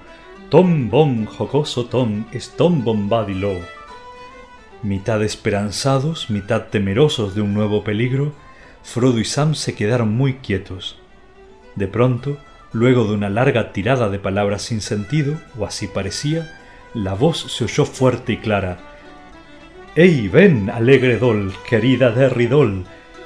[0.50, 2.26] Tom Bom jocoso Tom
[2.58, 3.62] Tom Bombadilo.
[4.82, 8.34] Mitad esperanzados, mitad temerosos de un nuevo peligro,
[8.84, 11.00] Frodo y Sam se quedaron muy quietos.
[11.76, 12.38] De pronto,
[12.74, 16.60] luego de una larga tirada de palabras sin sentido, o así parecía,
[16.94, 18.80] la voz se oyó fuerte y clara.
[19.96, 22.84] ¡Ey, ven, alegre Dol, querida Derridol!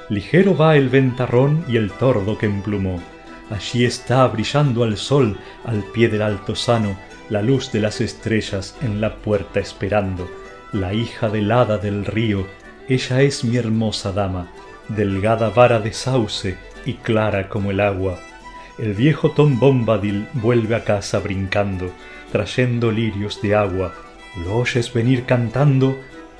[0.08, 3.02] Ligero va el ventarrón y el tordo que emplumó.
[3.50, 6.96] Allí está brillando al sol, al pie del alto sano,
[7.28, 10.28] la luz de las estrellas en la puerta esperando.
[10.72, 12.46] La hija del hada del río,
[12.88, 14.48] ella es mi hermosa dama,
[14.88, 16.56] delgada vara de sauce
[16.86, 18.18] y clara como el agua.
[18.78, 21.90] El viejo Tom Bombadil vuelve a casa brincando,
[22.32, 23.92] trayendo lirios de agua.
[24.42, 25.98] ¿Lo oyes venir cantando?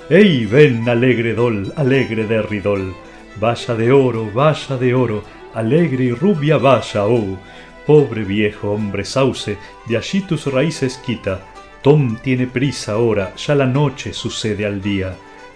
[0.09, 2.95] ¡Ey, ven, alegre dol, alegre de ridol!
[3.41, 5.23] Vaya de oro, vaya de oro,
[5.55, 7.39] alegre y rubia vaya, oh.
[7.87, 11.41] Pobre viejo hombre sauce, de allí tus raíces quita.
[11.83, 15.15] Tom tiene prisa ahora, ya la noche sucede al día.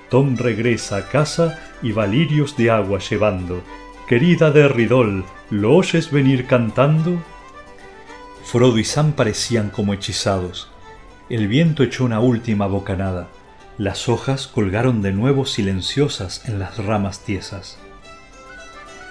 [0.08, 3.62] Tom regresa a casa y va lirios de agua llevando.
[4.06, 7.22] Querida de Ridol, ¿lo oyes venir cantando?
[8.44, 10.70] Frodo y Sam parecían como hechizados.
[11.28, 13.28] El viento echó una última bocanada.
[13.78, 17.78] Las hojas colgaron de nuevo silenciosas en las ramas tiesas.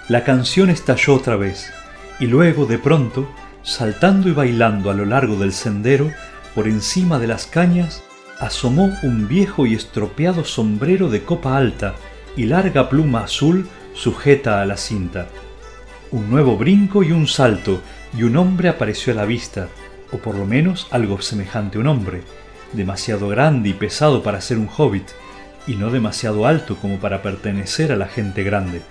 [0.08, 1.72] La canción estalló otra vez,
[2.20, 3.28] y luego de pronto,
[3.64, 6.12] saltando y bailando a lo largo del sendero,
[6.54, 8.04] por encima de las cañas,
[8.38, 11.96] asomó un viejo y estropeado sombrero de copa alta
[12.36, 15.26] y larga pluma azul sujeta a la cinta.
[16.12, 17.80] Un nuevo brinco y un salto,
[18.16, 19.68] y un hombre apareció a la vista,
[20.12, 22.22] o por lo menos algo semejante a un hombre,
[22.72, 25.08] demasiado grande y pesado para ser un hobbit,
[25.66, 28.82] y no demasiado alto como para pertenecer a la gente grande,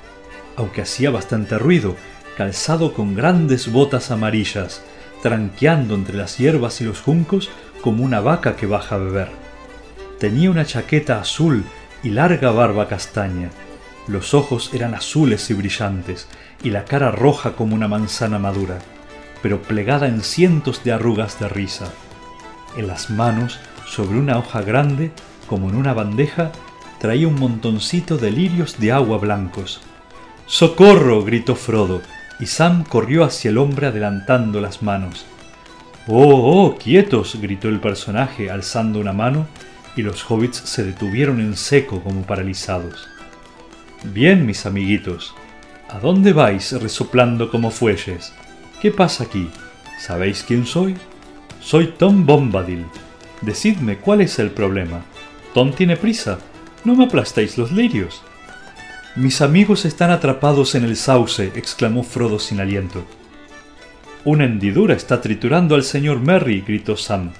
[0.55, 1.95] aunque hacía bastante ruido,
[2.37, 4.81] calzado con grandes botas amarillas,
[5.21, 7.49] tranqueando entre las hierbas y los juncos
[7.81, 9.29] como una vaca que baja a beber.
[10.19, 11.63] Tenía una chaqueta azul
[12.03, 13.49] y larga barba castaña,
[14.07, 16.27] los ojos eran azules y brillantes,
[16.63, 18.79] y la cara roja como una manzana madura,
[19.41, 21.91] pero plegada en cientos de arrugas de risa.
[22.75, 23.59] En las manos,
[23.91, 25.11] sobre una hoja grande,
[25.47, 26.53] como en una bandeja,
[26.97, 29.81] traía un montoncito de lirios de agua blancos.
[30.45, 31.25] ¡Socorro!
[31.25, 32.01] gritó Frodo,
[32.39, 35.25] y Sam corrió hacia el hombre adelantando las manos.
[36.07, 36.77] ¡Oh, oh!
[36.77, 37.37] ¡Quietos!
[37.41, 39.47] gritó el personaje, alzando una mano,
[39.97, 43.09] y los hobbits se detuvieron en seco como paralizados.
[44.05, 45.35] Bien, mis amiguitos,
[45.89, 48.31] ¿a dónde vais resoplando como fuelles?
[48.81, 49.49] ¿Qué pasa aquí?
[49.99, 50.95] ¿Sabéis quién soy?
[51.59, 52.85] Soy Tom Bombadil.
[53.41, 55.03] Decidme cuál es el problema.
[55.53, 56.39] Tom tiene prisa.
[56.83, 58.21] No me aplastéis los lirios.
[59.15, 63.03] Mis amigos están atrapados en el sauce, exclamó Frodo sin aliento.
[64.23, 67.31] Una hendidura está triturando al señor Merry, gritó Sam.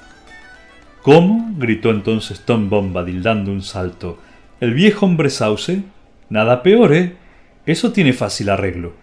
[1.02, 1.54] ¿Cómo?
[1.58, 4.20] gritó entonces Tom Bombadil dando un salto.
[4.60, 5.84] ¿El viejo hombre sauce?
[6.30, 7.16] Nada peor, ¿eh?
[7.66, 8.94] Eso tiene fácil arreglo.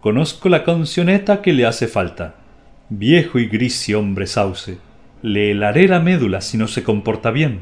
[0.00, 2.34] Conozco la cancioneta que le hace falta.
[2.88, 4.78] Viejo y gris y hombre sauce.
[5.22, 7.60] Le helaré la médula si no se comporta bien.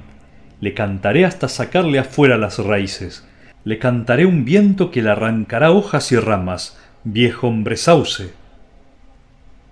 [0.61, 3.27] Le cantaré hasta sacarle afuera las raíces.
[3.65, 6.79] Le cantaré un viento que le arrancará hojas y ramas.
[7.05, 8.33] Viejo hombre sauce.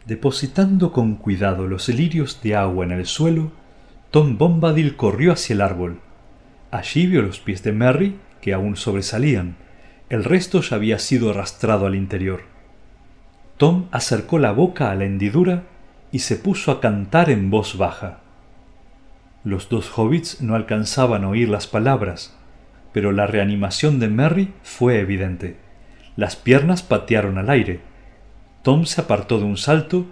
[0.06, 3.52] Depositando con cuidado los lirios de agua en el suelo,
[4.10, 6.00] Tom Bombadil corrió hacia el árbol.
[6.70, 9.56] Allí vio los pies de Merry que aún sobresalían.
[10.08, 12.42] El resto ya había sido arrastrado al interior.
[13.56, 15.64] Tom acercó la boca a la hendidura
[16.14, 18.20] y se puso a cantar en voz baja.
[19.42, 22.38] Los dos hobbits no alcanzaban a oír las palabras,
[22.92, 25.56] pero la reanimación de Merry fue evidente.
[26.14, 27.80] Las piernas patearon al aire.
[28.62, 30.06] Tom se apartó de un salto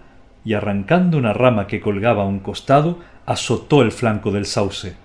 [0.45, 4.97] y arrancando una rama que colgaba a un costado, azotó el flanco del sauce.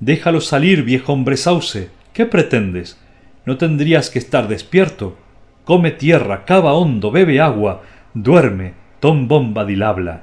[0.00, 2.98] Déjalo salir, viejo hombre sauce, ¿Qué pretendes?
[3.44, 5.18] No tendrías que estar despierto.
[5.66, 7.82] Come tierra, cava hondo, bebe agua,
[8.14, 10.22] duerme, Tom Bombadil habla.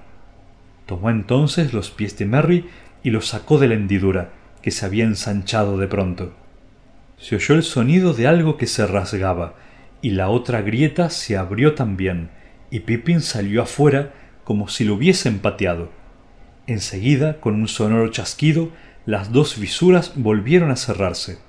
[0.85, 2.69] Tomó entonces los pies de Merry
[3.03, 4.29] y los sacó de la hendidura,
[4.61, 6.33] que se había ensanchado de pronto.
[7.17, 9.55] Se oyó el sonido de algo que se rasgaba,
[10.01, 12.29] y la otra grieta se abrió también,
[12.71, 14.13] y Pippin salió afuera
[14.45, 15.91] como si lo hubiesen pateado.
[16.65, 18.69] Enseguida, con un sonoro chasquido,
[19.05, 21.39] las dos fisuras volvieron a cerrarse.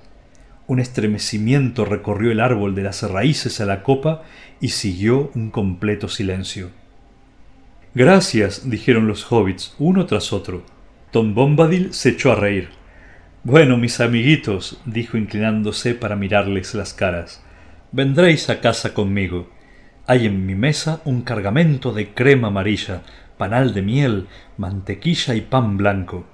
[0.67, 4.23] Un estremecimiento recorrió el árbol de las raíces a la copa
[4.59, 6.80] y siguió un completo silencio.
[7.93, 10.63] Gracias, dijeron los hobbits, uno tras otro.
[11.11, 12.69] Tom Bombadil se echó a reír.
[13.43, 17.43] Bueno, mis amiguitos, dijo inclinándose para mirarles las caras,
[17.91, 19.49] vendréis a casa conmigo.
[20.07, 23.01] Hay en mi mesa un cargamento de crema amarilla,
[23.37, 24.27] panal de miel,
[24.57, 26.25] mantequilla y pan blanco.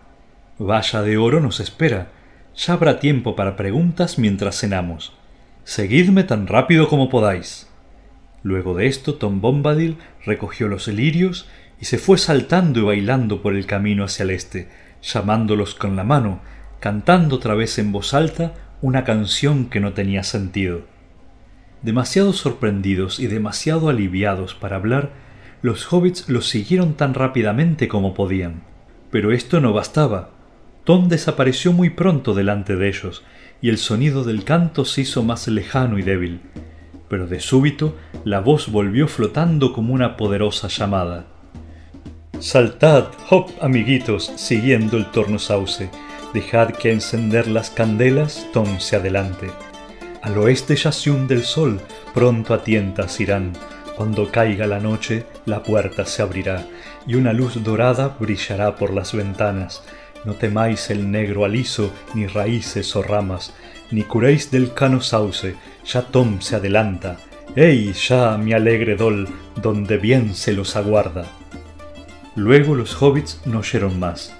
[0.59, 2.09] Valla de oro nos espera
[2.57, 5.13] ya habrá tiempo para preguntas mientras cenamos.
[5.63, 7.66] Seguidme tan rápido como podáis.
[8.43, 13.55] Luego de esto, Tom Bombadil recogió los lirios y se fue saltando y bailando por
[13.55, 14.69] el camino hacia el este,
[15.01, 16.41] llamándolos con la mano,
[16.79, 20.81] cantando otra vez en voz alta una canción que no tenía sentido.
[21.81, 25.11] Demasiado sorprendidos y demasiado aliviados para hablar,
[25.63, 28.61] Los hobbits los siguieron tan rápidamente como podían.
[29.09, 30.29] Pero esto no bastaba.
[30.83, 33.23] Tom desapareció muy pronto delante de ellos,
[33.59, 36.41] y el sonido del canto se hizo más lejano y débil.
[37.09, 41.25] Pero de súbito la voz volvió flotando como una poderosa llamada.
[42.39, 45.89] Saltad, hop, amiguitos, siguiendo el torno sauce.
[46.33, 49.49] Dejad que encender las candelas Tom se adelante.
[50.21, 51.79] Al oeste ya se hunde el sol,
[52.13, 53.53] pronto a tientas irán.
[53.95, 56.67] Cuando caiga la noche, la puerta se abrirá,
[57.07, 59.83] y una luz dorada brillará por las ventanas.
[60.25, 63.55] No temáis el negro aliso, ni raíces o ramas,
[63.91, 67.17] ni curéis del cano sauce, ya Tom se adelanta.
[67.55, 69.27] ¡Ey, ya, mi alegre dol,
[69.61, 71.25] donde bien se los aguarda!
[72.35, 74.35] Luego los hobbits no oyeron más.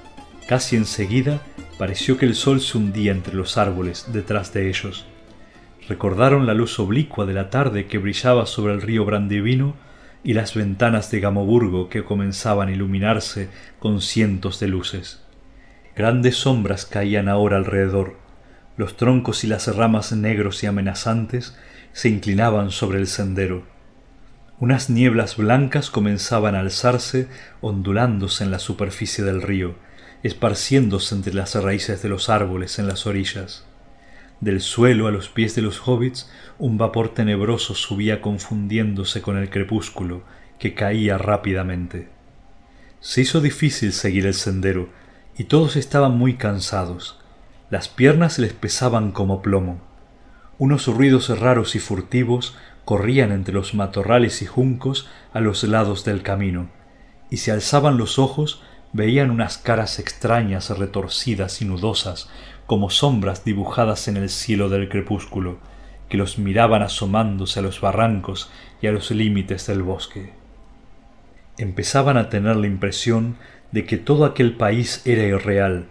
[0.47, 1.41] Casi enseguida
[1.77, 5.05] pareció que el sol se hundía entre los árboles detrás de ellos.
[5.87, 9.75] Recordaron la luz oblicua de la tarde que brillaba sobre el río Brandivino
[10.23, 15.23] y las ventanas de Gamoburgo que comenzaban a iluminarse con cientos de luces.
[15.95, 18.17] Grandes sombras caían ahora alrededor.
[18.77, 21.57] Los troncos y las ramas negros y amenazantes
[21.93, 23.63] se inclinaban sobre el sendero.
[24.59, 27.27] Unas nieblas blancas comenzaban a alzarse,
[27.59, 29.75] ondulándose en la superficie del río,
[30.21, 33.65] esparciéndose entre las raíces de los árboles en las orillas.
[34.41, 39.49] Del suelo a los pies de los hobbits un vapor tenebroso subía confundiéndose con el
[39.49, 40.21] crepúsculo,
[40.59, 42.09] que caía rápidamente.
[42.99, 44.89] Se hizo difícil seguir el sendero,
[45.35, 47.19] y todos estaban muy cansados.
[47.69, 49.81] Las piernas les pesaban como plomo.
[50.57, 52.55] Unos ruidos raros y furtivos
[52.85, 56.69] corrían entre los matorrales y juncos a los lados del camino,
[57.29, 58.63] y si alzaban los ojos
[58.93, 62.29] veían unas caras extrañas retorcidas y nudosas,
[62.67, 65.57] como sombras dibujadas en el cielo del crepúsculo,
[66.07, 68.49] que los miraban asomándose a los barrancos
[68.81, 70.31] y a los límites del bosque.
[71.57, 73.35] Empezaban a tener la impresión
[73.73, 75.87] de que todo aquel país era irreal,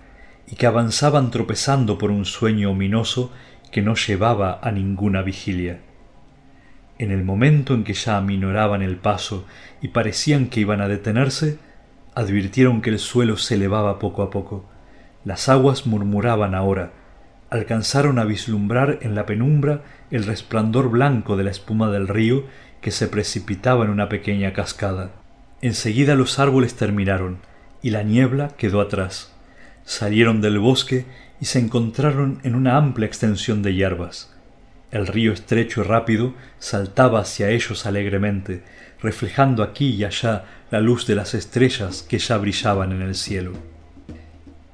[0.47, 3.33] y que avanzaban tropezando por un sueño ominoso
[3.71, 5.81] que no llevaba a ninguna vigilia.
[6.99, 9.45] En el momento en que ya aminoraban el paso
[9.83, 11.59] y parecían que iban a detenerse,
[12.15, 14.65] advirtieron que el suelo se elevaba poco a poco.
[15.25, 16.93] Las aguas murmuraban ahora.
[17.51, 22.45] Alcanzaron a vislumbrar en la penumbra el resplandor blanco de la espuma del río
[22.81, 25.11] que se precipitaba en una pequeña cascada.
[25.61, 27.39] Enseguida los árboles terminaron
[27.83, 29.36] y la niebla quedó atrás.
[29.87, 31.07] Salieron del bosque
[31.41, 34.35] y se encontraron en una amplia extensión de hierbas.
[34.91, 38.65] El río estrecho y rápido saltaba hacia ellos alegremente,
[39.01, 43.53] reflejando aquí y allá la luz de las estrellas que ya brillaban en el cielo.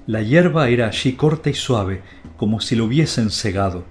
[0.07, 2.01] La hierba era allí corta y suave,
[2.39, 3.85] como si lo hubiesen cegado.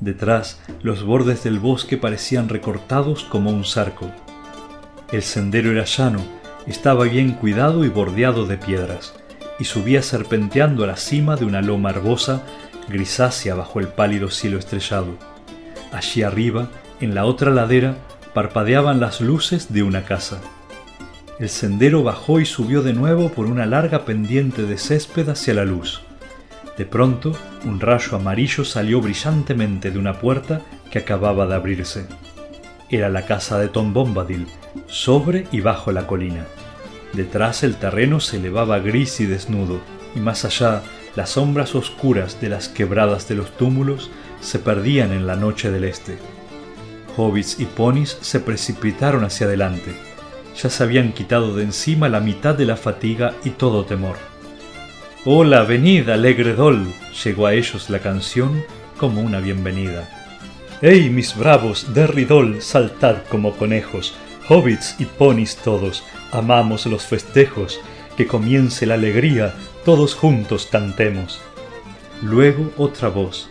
[0.00, 4.12] Detrás, los bordes del bosque parecían recortados como un cerco.
[5.12, 6.22] El sendero era llano,
[6.66, 9.14] estaba bien cuidado y bordeado de piedras,
[9.58, 12.42] y subía serpenteando a la cima de una loma herbosa,
[12.88, 15.16] grisácea bajo el pálido cielo estrellado.
[15.92, 17.96] Allí arriba, en la otra ladera,
[18.34, 20.40] parpadeaban las luces de una casa.
[21.38, 25.64] El sendero bajó y subió de nuevo por una larga pendiente de césped hacia la
[25.64, 26.02] luz.
[26.76, 27.32] De pronto,
[27.64, 32.06] un rayo amarillo salió brillantemente de una puerta que acababa de abrirse.
[32.90, 34.46] Era la casa de Tom Bombadil,
[34.86, 36.46] sobre y bajo la colina.
[37.12, 39.80] Detrás el terreno se elevaba gris y desnudo,
[40.14, 40.82] y más allá
[41.16, 45.84] las sombras oscuras de las quebradas de los túmulos se perdían en la noche del
[45.84, 46.18] este.
[47.16, 49.92] Hobbits y ponis se precipitaron hacia adelante.
[50.62, 54.16] Ya se habían quitado de encima la mitad de la fatiga y todo temor.
[55.24, 56.86] Hola, venid, alegre Dol,
[57.24, 58.62] llegó a ellos la canción
[58.98, 60.08] como una bienvenida.
[60.80, 64.14] ¡Ey, mis bravos, Derridol, saltad como conejos!
[64.48, 67.80] Hobbits y ponis todos, amamos los festejos,
[68.16, 71.42] que comience la alegría, todos juntos cantemos.
[72.22, 73.50] Luego otra voz,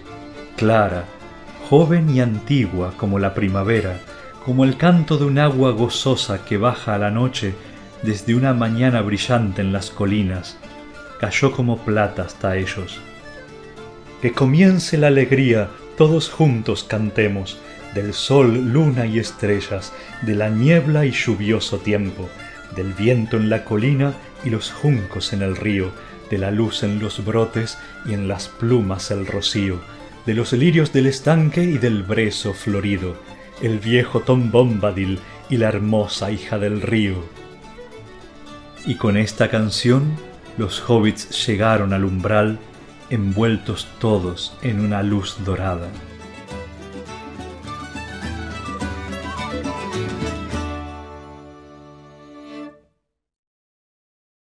[0.55, 1.05] clara,
[1.69, 3.99] joven y antigua como la primavera,
[4.43, 7.53] como el canto de un agua gozosa que baja a la noche
[8.01, 10.57] desde una mañana brillante en las colinas,
[11.19, 12.99] cayó como plata hasta ellos.
[14.21, 17.59] Que comience la alegría, todos juntos cantemos,
[17.97, 19.91] del sol, luna y estrellas,
[20.21, 22.29] de la niebla y lluvioso tiempo,
[22.75, 25.91] del viento en la colina y los juncos en el río,
[26.29, 29.79] de la luz en los brotes y en las plumas el rocío,
[30.27, 33.15] de los lirios del estanque y del brezo florido,
[33.63, 35.17] el viejo Tom Bombadil
[35.49, 37.23] y la hermosa hija del río.
[38.85, 40.03] Y con esta canción
[40.59, 42.59] los hobbits llegaron al umbral,
[43.09, 45.89] envueltos todos en una luz dorada.